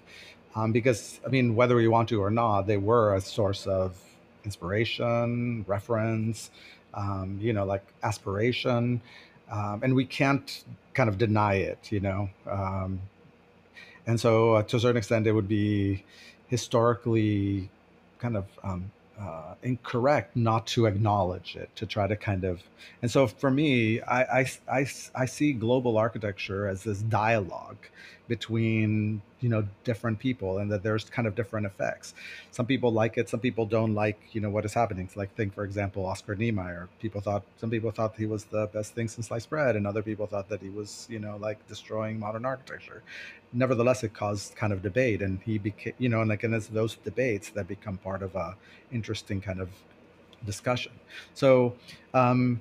[0.55, 4.03] Um, because I mean, whether we want to or not, they were a source of
[4.47, 6.51] inspiration, reference,
[6.95, 9.03] um, you know, like aspiration.
[9.53, 12.31] Um, and we can't kind of deny it, you know.
[12.51, 13.01] Um,
[14.07, 16.03] and so, uh, to a certain extent, it would be
[16.49, 17.69] historically
[18.19, 18.91] kind of um,
[19.21, 22.63] uh, incorrect not to acknowledge it, to try to kind of.
[23.03, 27.79] And so, for me, I, I, I, I see global architecture as this dialogue
[28.29, 32.15] between you know different people and that there's kind of different effects.
[32.51, 35.09] Some people like it some people don't like you know what is happening.
[35.13, 36.89] So like think for example oscar niemeyer.
[37.01, 40.03] People thought some people thought he was the best thing since sliced bread and other
[40.03, 43.03] people thought that he was you know like destroying modern architecture.
[43.53, 46.69] Nevertheless it caused kind of debate and he became you know and like and it's
[46.69, 48.57] those debates that become part of a
[48.93, 49.71] interesting kind of
[50.45, 50.93] discussion.
[51.35, 51.75] So
[52.15, 52.61] um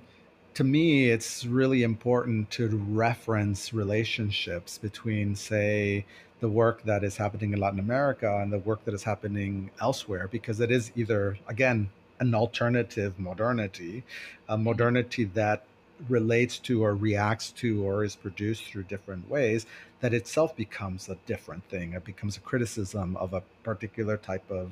[0.56, 6.06] to me, it's really important to reference relationships between, say,
[6.40, 10.28] the work that is happening in Latin America and the work that is happening elsewhere,
[10.28, 14.04] because it is either, again, an alternative modernity,
[14.48, 15.64] a modernity that
[16.08, 19.66] relates to or reacts to or is produced through different ways
[20.00, 24.72] that itself becomes a different thing it becomes a criticism of a particular type of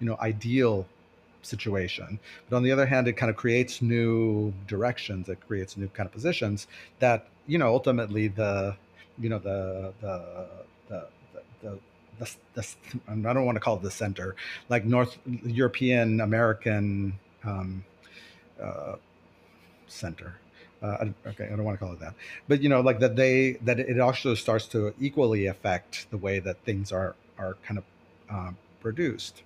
[0.00, 0.84] you know ideal
[1.46, 2.18] situation.
[2.48, 5.28] But on the other hand, it kind of creates new directions.
[5.28, 6.66] It creates new kind of positions
[6.98, 8.76] that you know ultimately the
[9.18, 10.46] you know the the
[10.88, 11.06] the
[11.62, 11.78] the,
[12.18, 12.66] the, the,
[13.08, 14.36] I don't want to call it the center,
[14.68, 17.84] like North European American um,
[18.62, 18.96] uh,
[19.86, 20.36] center.
[20.82, 22.14] Uh, okay, I don't want to call it that,
[22.46, 26.38] but you know, like that they that it also starts to equally affect the way
[26.40, 27.84] that things are are kind of
[28.30, 29.42] uh, produced.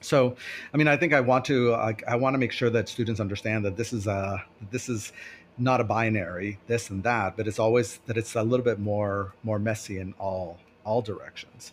[0.00, 0.36] So,
[0.72, 3.20] I mean, I think I want to I, I want to make sure that students
[3.20, 5.12] understand that this is a this is
[5.58, 9.34] not a binary this and that, but it's always that it's a little bit more
[9.42, 11.72] more messy in all all directions.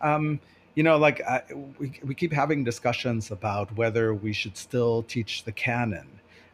[0.00, 0.40] Um,
[0.74, 1.42] you know, like I,
[1.78, 6.08] we we keep having discussions about whether we should still teach the canon.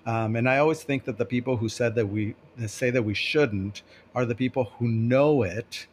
[0.06, 3.02] Um, and I always think that the people who said that we that say that
[3.02, 3.82] we shouldn't
[4.14, 5.86] are the people who know it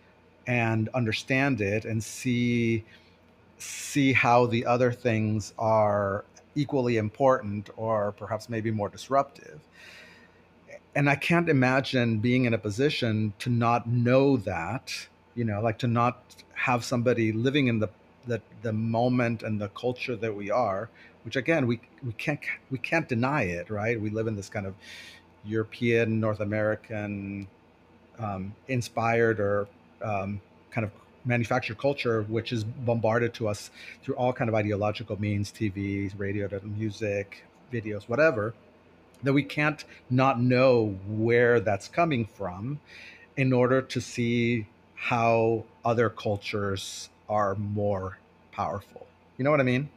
[0.47, 2.83] and understand it and see
[3.57, 6.25] see how the other things are
[6.55, 9.59] equally important or perhaps maybe more disruptive.
[10.93, 15.79] And I can't imagine being in a position to not know that, you know, like
[15.79, 16.21] to not
[16.53, 17.89] have somebody living in the
[18.27, 20.89] the, the moment and the culture that we are,
[21.23, 22.39] which again we we can't
[22.69, 23.99] we can't deny it, right?
[23.99, 24.75] We live in this kind of
[25.45, 27.47] European, North American
[28.19, 29.67] um, inspired or
[30.03, 30.91] um, kind of
[31.25, 33.71] manufactured culture, which is bombarded to us
[34.03, 38.53] through all kind of ideological means, TV, radio, music, videos, whatever,
[39.23, 42.79] that we can't not know where that's coming from
[43.37, 48.17] in order to see how other cultures are more
[48.51, 49.07] powerful.
[49.37, 49.89] You know what I mean?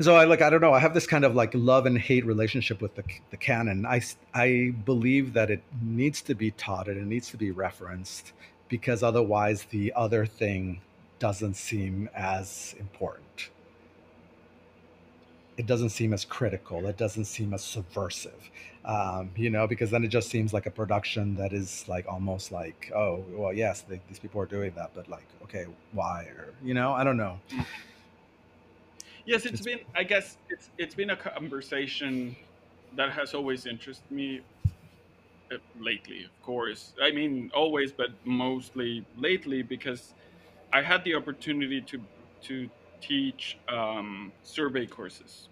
[0.00, 2.26] so I like I don't know I have this kind of like love and hate
[2.26, 3.86] relationship with the the canon.
[3.86, 4.02] I
[4.32, 8.32] I believe that it needs to be taught and it needs to be referenced
[8.68, 10.80] because otherwise the other thing
[11.18, 13.50] doesn't seem as important.
[15.56, 16.86] It doesn't seem as critical.
[16.86, 18.50] It doesn't seem as subversive,
[18.84, 22.50] um, you know, because then it just seems like a production that is like almost
[22.50, 26.24] like, oh, well, yes, they, these people are doing that, but like, okay, why?
[26.36, 27.38] Or, you know, I don't know.
[27.50, 27.66] Mm.
[29.26, 29.80] Yes, it's been.
[29.94, 32.36] I guess it's it's been a conversation
[32.94, 34.42] that has always interested me
[35.50, 36.24] uh, lately.
[36.24, 40.12] Of course, I mean always, but mostly lately because
[40.72, 42.00] I had the opportunity to
[42.42, 42.68] to
[43.06, 45.48] teach um, survey courses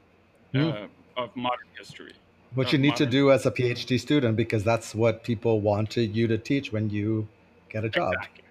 [0.55, 0.73] mm.
[0.73, 2.15] uh, of modern history.
[2.55, 6.27] What you need to do as a PhD student because that's what people wanted you
[6.29, 7.27] to teach when you
[7.71, 8.13] get a job.
[8.13, 8.45] Exactly.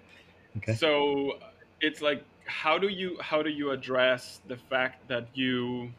[0.56, 0.74] Okay.
[0.74, 1.38] So
[1.80, 5.92] it's like how do you how do you address the fact that you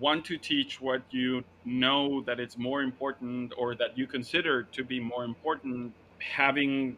[0.00, 4.82] want to teach what you know that it's more important or that you consider to
[4.82, 6.96] be more important having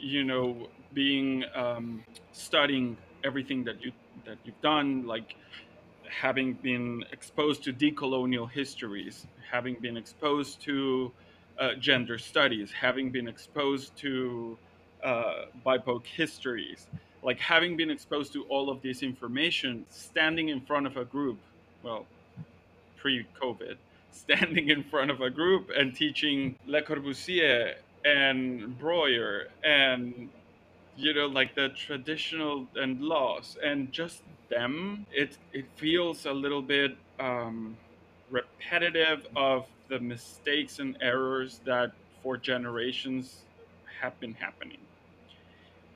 [0.00, 3.90] you know being um, studying everything that you
[4.26, 5.36] that you've done like
[6.08, 11.10] having been exposed to decolonial histories having been exposed to
[11.58, 14.58] uh, gender studies having been exposed to
[15.04, 16.86] uh, BIPOC histories
[17.26, 21.38] like having been exposed to all of this information, standing in front of a group,
[21.82, 22.06] well,
[22.96, 23.76] pre-COVID,
[24.12, 27.74] standing in front of a group and teaching Le Corbusier
[28.04, 30.28] and Breuer and
[30.96, 36.62] you know like the traditional and laws and just them it it feels a little
[36.62, 37.76] bit um,
[38.30, 41.92] repetitive of the mistakes and errors that
[42.22, 43.44] for generations
[44.00, 44.78] have been happening.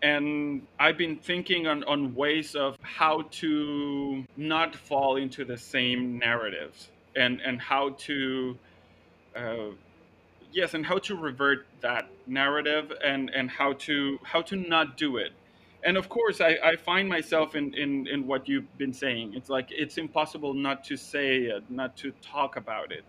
[0.02, 6.18] And I've been thinking on, on ways of how to not fall into the same
[6.18, 8.56] narratives and, and how to,
[9.36, 9.56] uh,
[10.52, 15.16] yes, and how to revert that narrative and, and how to how to not do
[15.16, 15.32] it.
[15.82, 19.32] And of course, I, I find myself in, in, in what you've been saying.
[19.34, 23.04] It's like it's impossible not to say it, not to talk about it,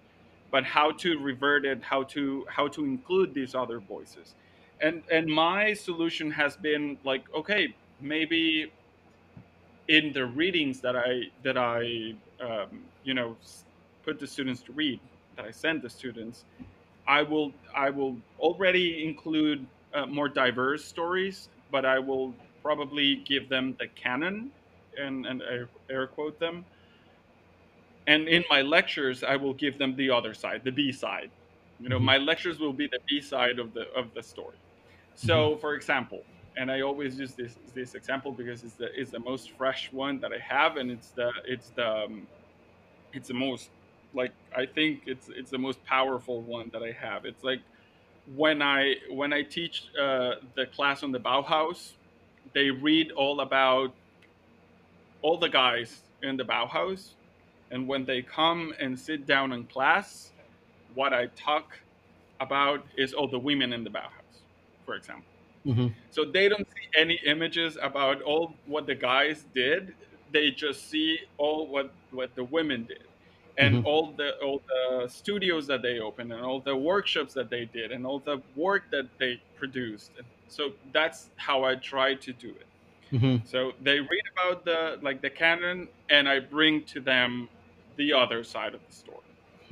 [0.52, 4.36] but how to revert it, how to how to include these other voices
[4.82, 8.72] and and my solution has been like okay maybe
[9.88, 13.36] in the readings that i that i um, you know
[14.04, 15.00] put the students to read
[15.36, 16.44] that i send the students
[17.18, 22.34] i will i will already include uh, more diverse stories but i will
[22.64, 24.52] probably give them the canon
[24.98, 26.66] and and air, air quote them
[28.08, 31.32] and in my lectures i will give them the other side the b side
[31.80, 32.06] you know mm-hmm.
[32.14, 34.58] my lectures will be the b side of the of the story
[35.16, 35.62] so, mm-hmm.
[35.62, 36.24] for example,
[36.58, 40.20] and I always use this this example because it's the it's the most fresh one
[40.22, 42.28] that I have, and it's the it's the um,
[43.14, 43.70] it's the most
[44.14, 47.26] like I think it's it's the most powerful one that I have.
[47.26, 47.62] It's like
[48.36, 51.92] when I when I teach uh, the class on the Bauhaus,
[52.54, 53.94] they read all about
[55.22, 57.10] all the guys in the Bauhaus,
[57.72, 60.32] and when they come and sit down in class,
[60.96, 61.78] what I talk
[62.40, 64.22] about is all the women in the Bauhaus
[64.92, 65.24] for example.
[65.66, 65.88] Mm-hmm.
[66.10, 69.94] So they don't see any images about all what the guys did.
[70.34, 73.06] They just see all what what the women did,
[73.58, 73.88] and mm-hmm.
[73.88, 77.92] all the all the studios that they opened, and all the workshops that they did,
[77.92, 80.12] and all the work that they produced.
[80.18, 83.16] And so that's how I try to do it.
[83.16, 83.46] Mm-hmm.
[83.46, 87.50] So they read about the like the canon, and I bring to them
[87.98, 89.18] the other side of the story,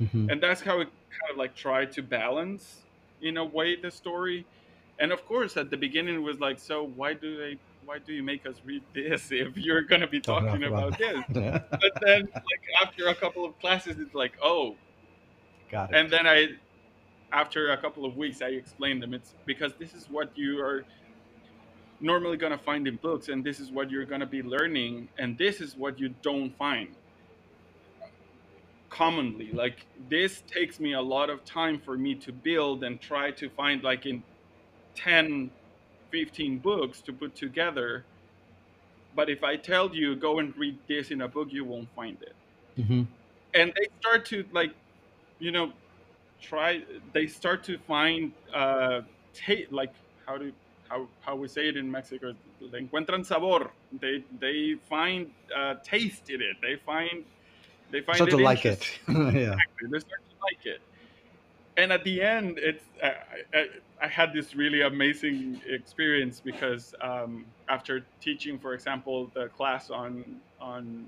[0.02, 0.30] mm-hmm.
[0.30, 2.82] and that's how we kind of like try to balance
[3.22, 4.46] in a way the story
[4.98, 8.12] and of course at the beginning it was like so why do they why do
[8.12, 11.22] you make us read this if you're going to be talking about this?
[11.32, 14.76] But then like after a couple of classes it's like oh.
[15.70, 15.96] Got it.
[15.96, 16.48] And then i
[17.32, 19.14] after a couple of weeks i explained them.
[19.14, 20.84] It's because this is what you are
[22.00, 25.08] normally going to find in books and this is what you're going to be learning
[25.18, 26.88] and this is what you don't find
[28.88, 29.50] commonly.
[29.52, 33.48] Like this takes me a lot of time for me to build and try to
[33.50, 34.22] find like in
[34.96, 35.50] 10
[36.10, 38.04] 15 books to put together
[39.14, 42.16] but if i tell you go and read this in a book you won't find
[42.22, 42.34] it.
[42.82, 43.02] Hmm
[43.54, 44.72] and they start to like
[45.38, 45.72] you know
[46.40, 46.82] try
[47.12, 49.00] they start to find uh
[49.34, 49.92] ta- like
[50.26, 50.52] how do
[50.88, 53.70] how how we say it in mexico le encuentran sabor.
[54.00, 56.56] They they find uh taste in it.
[56.60, 57.24] They find
[57.90, 58.82] they find Start it to like it.
[59.08, 59.56] yeah.
[59.90, 60.80] they start to like it
[61.80, 63.12] and at the end it's i,
[63.58, 63.66] I,
[64.02, 70.40] I had this really amazing experience because um, after teaching for example the class on
[70.60, 71.06] on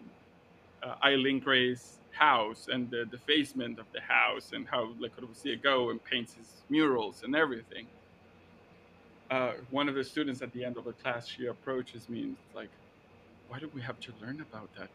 [0.82, 5.90] uh, eileen gray's house and the defacement of the house and how le corbusier go
[5.90, 7.86] and paints his murals and everything
[9.30, 12.36] uh, one of the students at the end of the class she approaches me and
[12.54, 12.70] like
[13.48, 14.88] why do we have to learn about that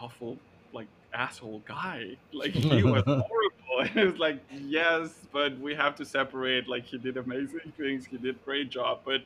[0.00, 0.38] awful
[0.72, 2.16] like asshole guy?
[2.32, 3.57] Like he was horrible
[3.96, 6.68] and it's like yes but we have to separate.
[6.68, 8.06] Like he did amazing things.
[8.06, 9.00] He did great job.
[9.06, 9.22] But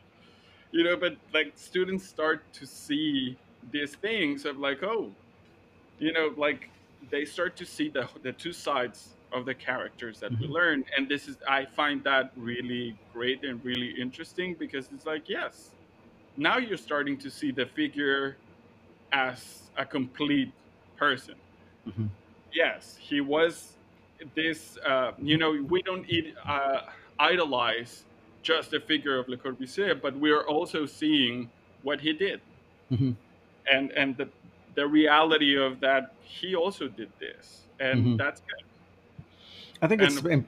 [0.73, 3.39] you know but like students start to see
[3.73, 5.17] these things of like oh
[5.99, 6.71] you know like
[7.11, 10.85] they start to see the the two sides of the characters that we hmm learn.
[10.97, 15.73] And this is i find that really great and really interesting because it's like yes
[16.37, 18.41] now you're starting to see the figure
[19.13, 20.55] as a complete
[20.97, 21.37] person.
[21.87, 22.07] Hmm
[22.55, 23.79] yes he was
[24.35, 26.81] this uh, you know we don't eat, uh,
[27.19, 28.05] idolize
[28.43, 31.49] just the figure of le corbusier but we are also seeing
[31.83, 32.41] what he did
[32.89, 33.13] hmm
[33.71, 34.29] and and the
[34.75, 38.65] the reality of that he also did this and hmm that's good
[39.83, 40.19] I think it's.
[40.19, 40.47] and im-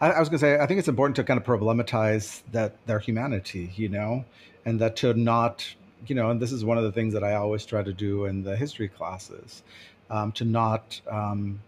[0.00, 0.58] I, was going to say.
[0.58, 4.24] I think it's important to kind of problematize that their humanity, you know,
[4.64, 5.74] and that to not,
[6.06, 8.26] you know, and this is one of the things that I always try to do
[8.26, 9.62] in the history classes,
[10.10, 11.60] um, to not um,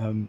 [0.00, 0.28] um,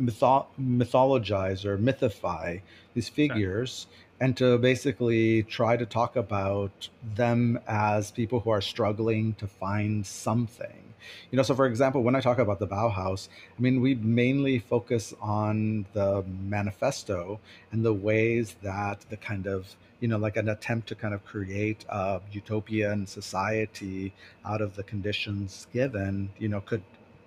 [0.00, 2.60] mytho- mythologize or mythify
[2.94, 3.86] these figures,
[4.20, 10.06] and to basically try to talk about them as people who are struggling to find
[10.06, 10.84] something.
[11.30, 13.28] You know, so for example, when I talk about the Bauhaus,
[13.58, 17.40] I mean, we mainly focus on the manifesto
[17.72, 21.24] and the ways that the kind of, you know, like an attempt to kind of
[21.24, 24.12] create a utopian society
[24.44, 26.82] out of the conditions given, you know, could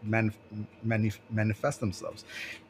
[0.08, 0.34] manif-
[0.86, 2.24] manif- manifest themselves.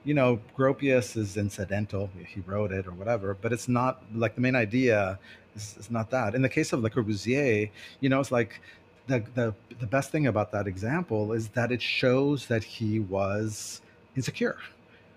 [0.03, 4.41] You know, Gropius is incidental, he wrote it or whatever, but it's not like the
[4.41, 5.19] main idea
[5.55, 6.35] is, is not that.
[6.35, 7.69] In the case of Le Corbusier,
[7.99, 8.59] you know, it's like
[9.07, 13.81] the, the the best thing about that example is that it shows that he was
[14.15, 14.57] insecure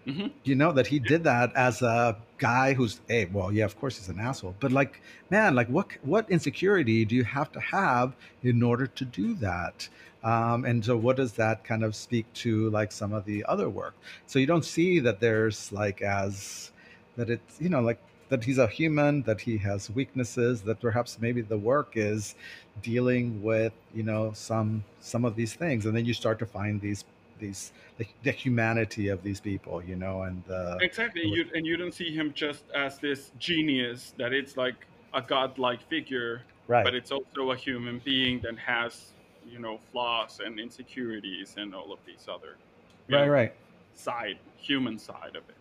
[0.04, 3.78] hmm you know that he did that as a guy who's hey well yeah of
[3.78, 5.00] course he's an asshole but like
[5.30, 9.88] man like what what insecurity do you have to have in order to do that
[10.26, 13.70] um, and so what does that kind of speak to like some of the other
[13.70, 13.94] work?
[14.26, 16.72] So you don't see that there's like as
[17.16, 21.18] that it's you know like that he's a human that he has weaknesses that perhaps
[21.20, 22.34] maybe the work is
[22.82, 25.86] dealing with you know some some of these things.
[25.86, 27.04] And then you start to find these
[27.38, 31.22] these the, the humanity of these people you know and uh exactly.
[31.26, 34.74] you and you don't see him just as this genius that it's like
[35.12, 36.82] a godlike figure right.
[36.82, 39.12] but it's also a human being that has
[39.48, 42.56] you know flaws and insecurities and all of these other
[43.08, 43.52] right know right.
[43.94, 45.54] side human side of it.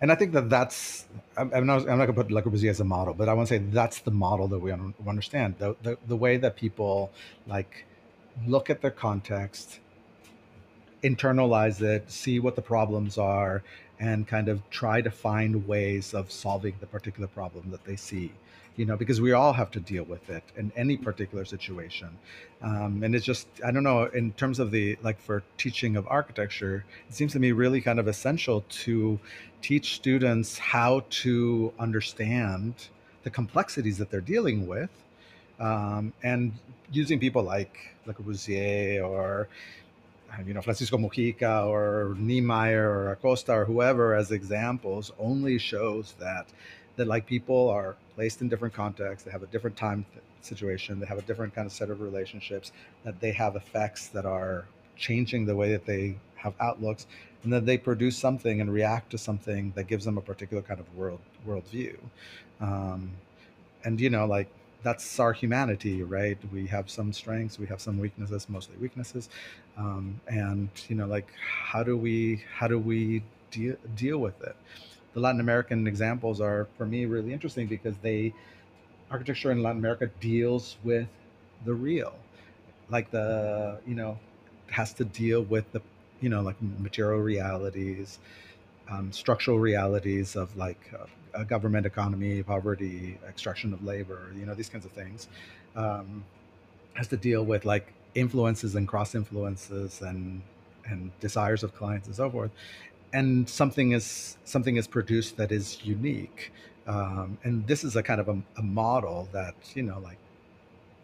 [0.00, 1.06] And i think that that's
[1.36, 3.32] i'm, I'm not i'm not going to put le corbusier as a model but i
[3.32, 4.72] want to say that's the model that we
[5.06, 5.56] understand.
[5.58, 7.10] The, the the way that people
[7.46, 7.86] like
[8.46, 9.80] look at their context
[11.02, 13.62] internalize it, see what the problems are,
[13.98, 18.32] and kind of try to find ways of solving the particular problem that they see.
[18.76, 22.10] You know, because we all have to deal with it in any particular situation.
[22.60, 26.06] Um, and it's just, I don't know, in terms of the, like for teaching of
[26.08, 29.18] architecture, it seems to me really kind of essential to
[29.62, 32.88] teach students how to understand
[33.22, 34.90] the complexities that they're dealing with
[35.58, 36.52] um, and
[36.92, 39.48] using people like Le Corbusier or
[40.46, 46.46] you know Francisco Mujica or Niemeyer or Acosta or whoever as examples only shows that
[46.96, 50.04] that like people are placed in different contexts, they have a different time
[50.40, 52.72] situation, they have a different kind of set of relationships,
[53.04, 54.64] that they have effects that are
[54.96, 57.06] changing the way that they have outlooks,
[57.44, 60.80] and that they produce something and react to something that gives them a particular kind
[60.80, 61.96] of world worldview.
[62.60, 63.12] Um,
[63.84, 64.48] and you know like
[64.82, 66.38] that's our humanity right?
[66.52, 69.28] We have some strengths we have some weaknesses mostly weaknesses.
[69.76, 71.28] Um, and you know like
[71.70, 74.56] how do we how do we deal deal with it
[75.16, 78.32] the latin american examples are for me really interesting because they
[79.10, 81.08] architecture in latin america deals with
[81.64, 82.14] the real
[82.90, 84.16] like the you know
[84.70, 85.80] has to deal with the
[86.20, 88.18] you know, like material realities,
[88.90, 94.54] um, structural realities of like uh, a government economy, poverty, extraction of labor, you know,
[94.54, 95.28] these kinds of things.
[95.74, 96.24] Um,
[96.94, 100.40] has to deal with like influences and cross influences and
[100.86, 102.50] and desires of clients and so forth.
[103.12, 106.52] And something is something is produced that is unique.
[106.86, 110.18] Um, and this is a kind of a, a model that you know like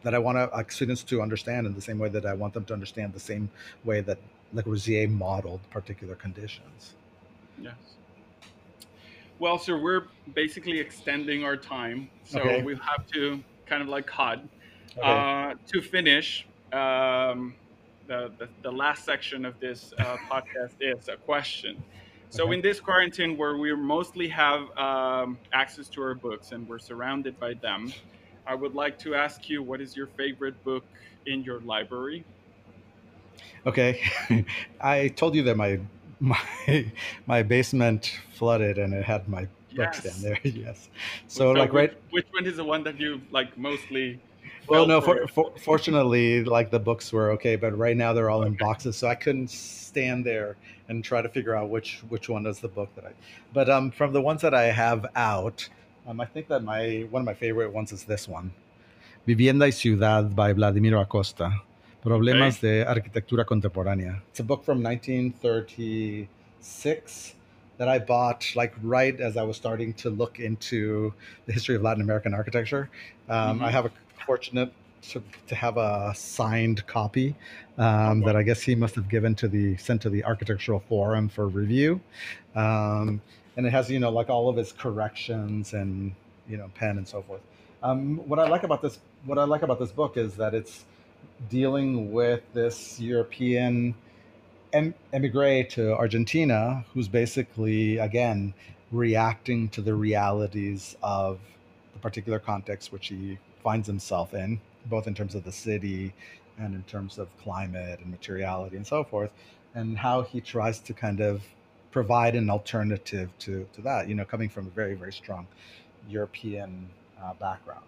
[0.03, 2.65] that I want like students to understand in the same way that I want them
[2.66, 3.51] to understand the same
[3.85, 4.19] way that
[4.53, 6.95] Le Corbusier modeled particular conditions.
[7.61, 7.74] Yes.
[9.39, 12.62] Well, sir, we're basically extending our time, so okay.
[12.62, 14.41] we'll have to kind of like cut.
[14.97, 15.01] Okay.
[15.03, 17.55] Uh, to finish, um,
[18.07, 21.83] the, the, the, last section of this uh, podcast is a question.
[22.31, 22.55] So okay.
[22.55, 27.39] in this quarantine, where we mostly have um, access to our books and we're surrounded
[27.39, 27.93] by them,
[28.47, 30.85] I would like to ask you, what is your favorite book
[31.27, 32.24] in your library?
[33.66, 34.01] Okay,
[34.81, 35.79] I told you that my
[36.20, 36.41] my
[37.27, 40.03] my basement flooded and it had my books yes.
[40.03, 40.41] down there.
[40.45, 40.89] yes.
[41.29, 41.99] So, so like which, right.
[42.11, 44.20] Which one is the one that you like mostly?
[44.73, 45.03] Well, no.
[45.03, 48.49] For, for, fortunately, like the books were okay, but right now they're all okay.
[48.49, 50.57] in boxes, so I couldn't stand there
[50.89, 53.12] and try to figure out which which one is the book that I.
[53.53, 55.69] But um, from the ones that I have out,
[56.07, 58.51] um, I think that my one of my favorite ones is this one,
[59.27, 61.53] Vivienda y Ciudad by Wladimiro Acosta.
[62.03, 62.66] Problemas okay.
[62.66, 64.23] de Arquitectura Contemporánea.
[64.31, 67.35] It's a book from 1936
[67.78, 71.15] that I bought like right as I was starting to look into
[71.47, 72.90] the history of Latin American architecture.
[73.28, 73.66] Um, mm-hmm.
[73.66, 73.93] I have a
[74.27, 74.73] fortunate
[75.03, 77.35] to, to have a signed copy
[77.78, 81.28] um, that I guess he must have given to the sent to the Architectural Forum
[81.28, 82.01] for review.
[82.55, 83.20] Um,
[83.57, 86.15] and it has you know like all of his corrections and
[86.49, 87.40] you know pen and so forth.
[87.82, 90.85] Um, what I like about this what I like about this book is that it's
[91.49, 93.94] dealing with this European
[94.73, 98.55] em- emigre to Argentina who's basically again
[98.90, 101.40] reacting to the realities of
[101.93, 106.12] the particular context which he finds himself in, both in terms of the city
[106.59, 109.30] and in terms of climate and materiality and so forth,
[109.74, 111.43] and how he tries to kind of
[111.90, 115.47] provide an alternative to, to that, you know, coming from a very, very strong
[116.09, 116.89] European
[117.22, 117.84] uh, background.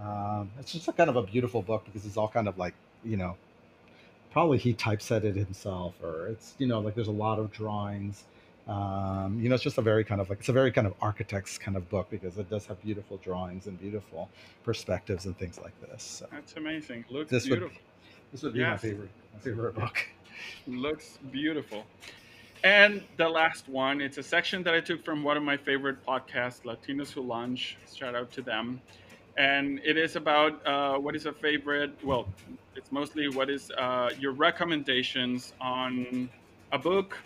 [0.00, 2.74] Um, it's just a kind of a beautiful book because it's all kind of like,
[3.04, 3.36] you know,
[4.32, 8.24] probably he typeset it himself or it's, you know, like there's a lot of drawings.
[8.66, 10.94] Um, you know, it's just a very kind of like, it's a very kind of
[11.02, 14.30] architect's kind of book because it does have beautiful drawings and beautiful
[14.62, 16.02] perspectives and things like this.
[16.02, 17.04] So That's amazing.
[17.10, 17.68] Looks this beautiful.
[17.68, 17.78] Would,
[18.32, 18.82] this would be yes.
[18.82, 20.06] my favorite, my favorite book.
[20.66, 21.84] Looks beautiful.
[22.64, 26.04] And the last one, it's a section that I took from one of my favorite
[26.06, 27.76] podcasts, Latinos Who Lunch.
[27.94, 28.80] Shout out to them.
[29.36, 32.26] And it is about uh, what is a favorite, well,
[32.74, 36.30] it's mostly what is uh, your recommendations on
[36.72, 37.18] a book,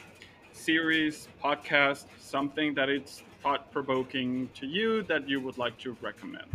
[0.59, 6.47] series, podcast, something that it's thought provoking to you that you would like to recommend.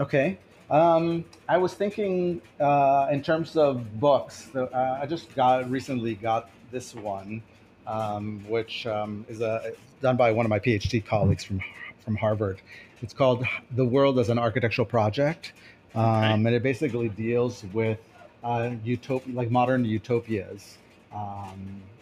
[0.00, 0.38] Okay.
[0.70, 4.50] Um, I was thinking uh, in terms of books.
[4.54, 7.42] Uh, I just got recently got this one,
[7.86, 11.60] um, which um, is a, done by one of my PhD colleagues from
[12.04, 12.60] from Harvard.
[13.02, 15.52] It's called "The World as an Architectural Project,"
[15.94, 16.32] um, okay.
[16.32, 18.00] and it basically deals with
[18.42, 20.78] uh, utop- like modern utopias,
[21.12, 21.93] um, uh,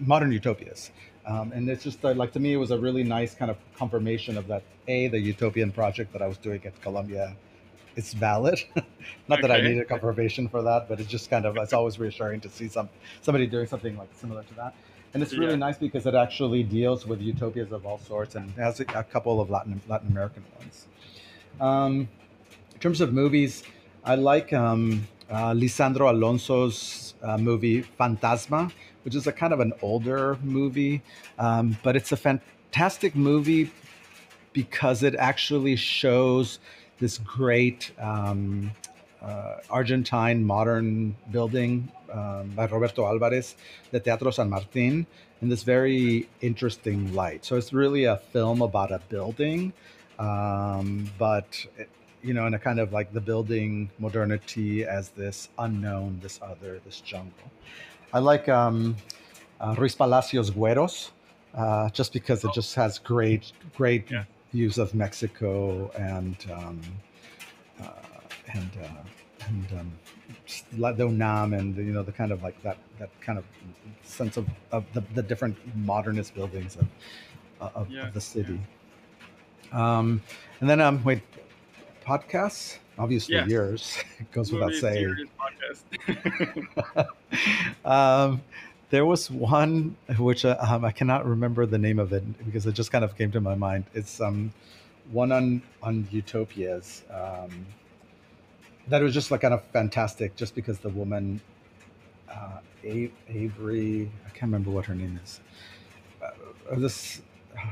[0.00, 0.90] modern utopias.
[1.26, 3.58] Um, and it's just uh, like to me, it was a really nice kind of
[3.76, 7.36] confirmation of that a the utopian project that I was doing at Columbia
[7.98, 8.60] it's valid.
[9.28, 11.98] Not that I need a confirmation for that, but it's just kind of it's always
[11.98, 12.88] reassuring to see some
[13.22, 14.72] somebody doing something like similar to that.
[15.12, 15.66] And it's really yeah.
[15.66, 19.40] nice because it actually deals with utopias of all sorts and has a, a couple
[19.40, 20.86] of Latin Latin American ones.
[21.60, 22.08] Um,
[22.72, 23.64] in terms of movies,
[24.04, 28.70] I like um, uh, Lisandro Alonso's uh, movie Fantasma,
[29.08, 31.00] which is a kind of an older movie,
[31.38, 33.70] um, but it's a fantastic movie
[34.52, 36.58] because it actually shows
[37.00, 38.70] this great um,
[39.22, 43.56] uh, Argentine modern building um, by Roberto Alvarez,
[43.92, 45.06] the Teatro San Martin,
[45.40, 47.46] in this very interesting light.
[47.46, 49.72] So it's really a film about a building,
[50.18, 51.88] um, but it,
[52.22, 56.78] you know, in a kind of like the building modernity as this unknown, this other,
[56.84, 57.50] this jungle.
[58.12, 58.96] I like um,
[59.60, 61.10] uh, Ruizpalacios Güeros,
[61.54, 66.80] uh, just because it just has great, great yeah views of Mexico and um,
[67.82, 67.90] uh,
[68.54, 69.92] and uh, and um,
[70.96, 73.44] the UNAM and the, you know the kind of like that that kind of
[74.02, 76.86] sense of, of the, the different modernist buildings of
[77.60, 78.58] of, yeah, of the city.
[79.72, 79.98] Yeah.
[79.98, 80.22] Um,
[80.60, 81.22] and then um, wait,
[82.06, 82.78] podcasts.
[82.98, 83.48] Obviously, yes.
[83.48, 85.28] yours it goes without saying.
[87.84, 88.42] um,
[88.90, 92.72] there was one which uh, um, I cannot remember the name of it because it
[92.72, 93.84] just kind of came to my mind.
[93.94, 94.52] It's um,
[95.10, 97.66] one on on utopias um,
[98.88, 101.40] that was just like kind of fantastic, just because the woman
[102.30, 105.40] uh, Avery, I can't remember what her name is.
[106.22, 107.22] Uh, this
[107.56, 107.66] uh,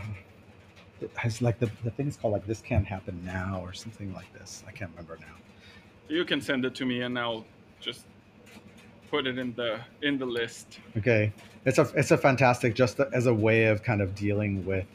[1.16, 4.32] has like the the thing is called like this can't happen now or something like
[4.32, 4.62] this.
[4.66, 5.34] I can't remember now.
[6.08, 7.44] You can send it to me and I'll
[7.80, 8.06] just
[9.10, 10.78] put it in the in the list.
[10.96, 11.32] Okay,
[11.64, 14.86] it's a it's a fantastic just as a way of kind of dealing with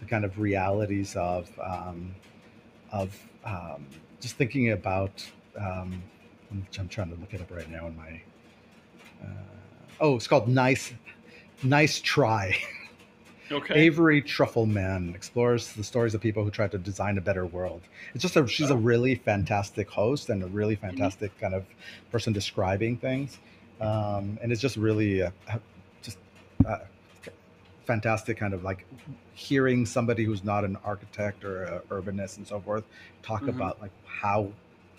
[0.00, 2.14] the kind of realities of um,
[2.92, 3.86] of um,
[4.20, 5.28] just thinking about.
[5.58, 6.02] Um,
[6.50, 8.20] I'm trying to look it up right now in my.
[9.22, 9.26] Uh,
[10.00, 10.92] oh, it's called Nice,
[11.62, 12.56] Nice Try.
[13.52, 13.74] Okay.
[13.74, 17.82] Avery Trufelman explores the stories of people who tried to design a better world.
[18.14, 18.74] It's just a she's oh.
[18.74, 20.86] a really fantastic host and a really mm-hmm.
[20.86, 21.40] fantastic mm-hmm.
[21.40, 21.66] kind of
[22.12, 23.38] person describing things,
[23.80, 25.30] um, and it's just really uh,
[26.00, 26.18] just
[26.64, 26.78] uh,
[27.90, 28.86] fantastic kind of like
[29.34, 32.84] hearing somebody who's not an architect or an urbanist and so forth
[33.22, 33.50] talk mm-hmm.
[33.50, 34.48] about like how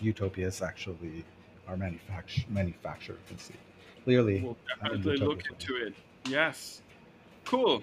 [0.01, 1.23] utopias actually
[1.69, 3.53] are manufactured manufactured and see
[4.03, 5.93] clearly we'll definitely look into it
[6.27, 6.81] yes
[7.45, 7.81] cool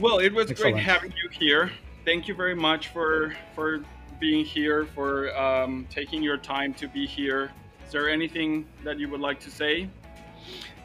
[0.00, 0.74] well, it was Excellent.
[0.74, 1.70] great having you here.
[2.04, 3.80] Thank you very much for for
[4.20, 7.50] being here, for um, taking your time to be here.
[7.84, 9.88] Is there anything that you would like to say?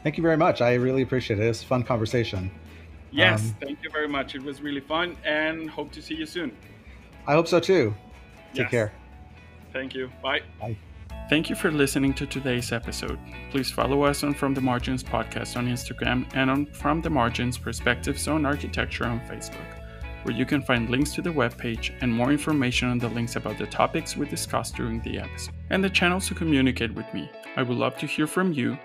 [0.02, 0.60] Thank you very much.
[0.60, 1.46] I really appreciate it.
[1.46, 2.50] It's a fun conversation.
[3.10, 4.34] Yes, um, thank you very much.
[4.34, 6.56] It was really fun and hope to see you soon.
[7.26, 7.94] I hope so too.
[8.54, 8.70] Take yes.
[8.70, 8.92] care.
[9.72, 10.10] Thank you.
[10.22, 10.40] Bye.
[10.60, 10.76] Bye.
[11.32, 13.18] Thank you for listening to today's episode.
[13.50, 17.56] Please follow us on From the Margins podcast on Instagram and on From the Margins
[17.56, 19.80] Perspectives on Architecture on Facebook,
[20.24, 23.56] where you can find links to the webpage and more information on the links about
[23.56, 27.30] the topics we discussed during the episode, and the channels to communicate with me.
[27.56, 28.76] I would love to hear from you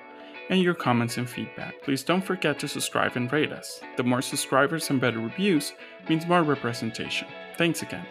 [0.49, 1.81] and your comments and feedback.
[1.81, 3.81] Please don't forget to subscribe and rate us.
[3.97, 5.73] The more subscribers and better reviews
[6.07, 7.27] means more representation.
[7.57, 8.07] Thanks again.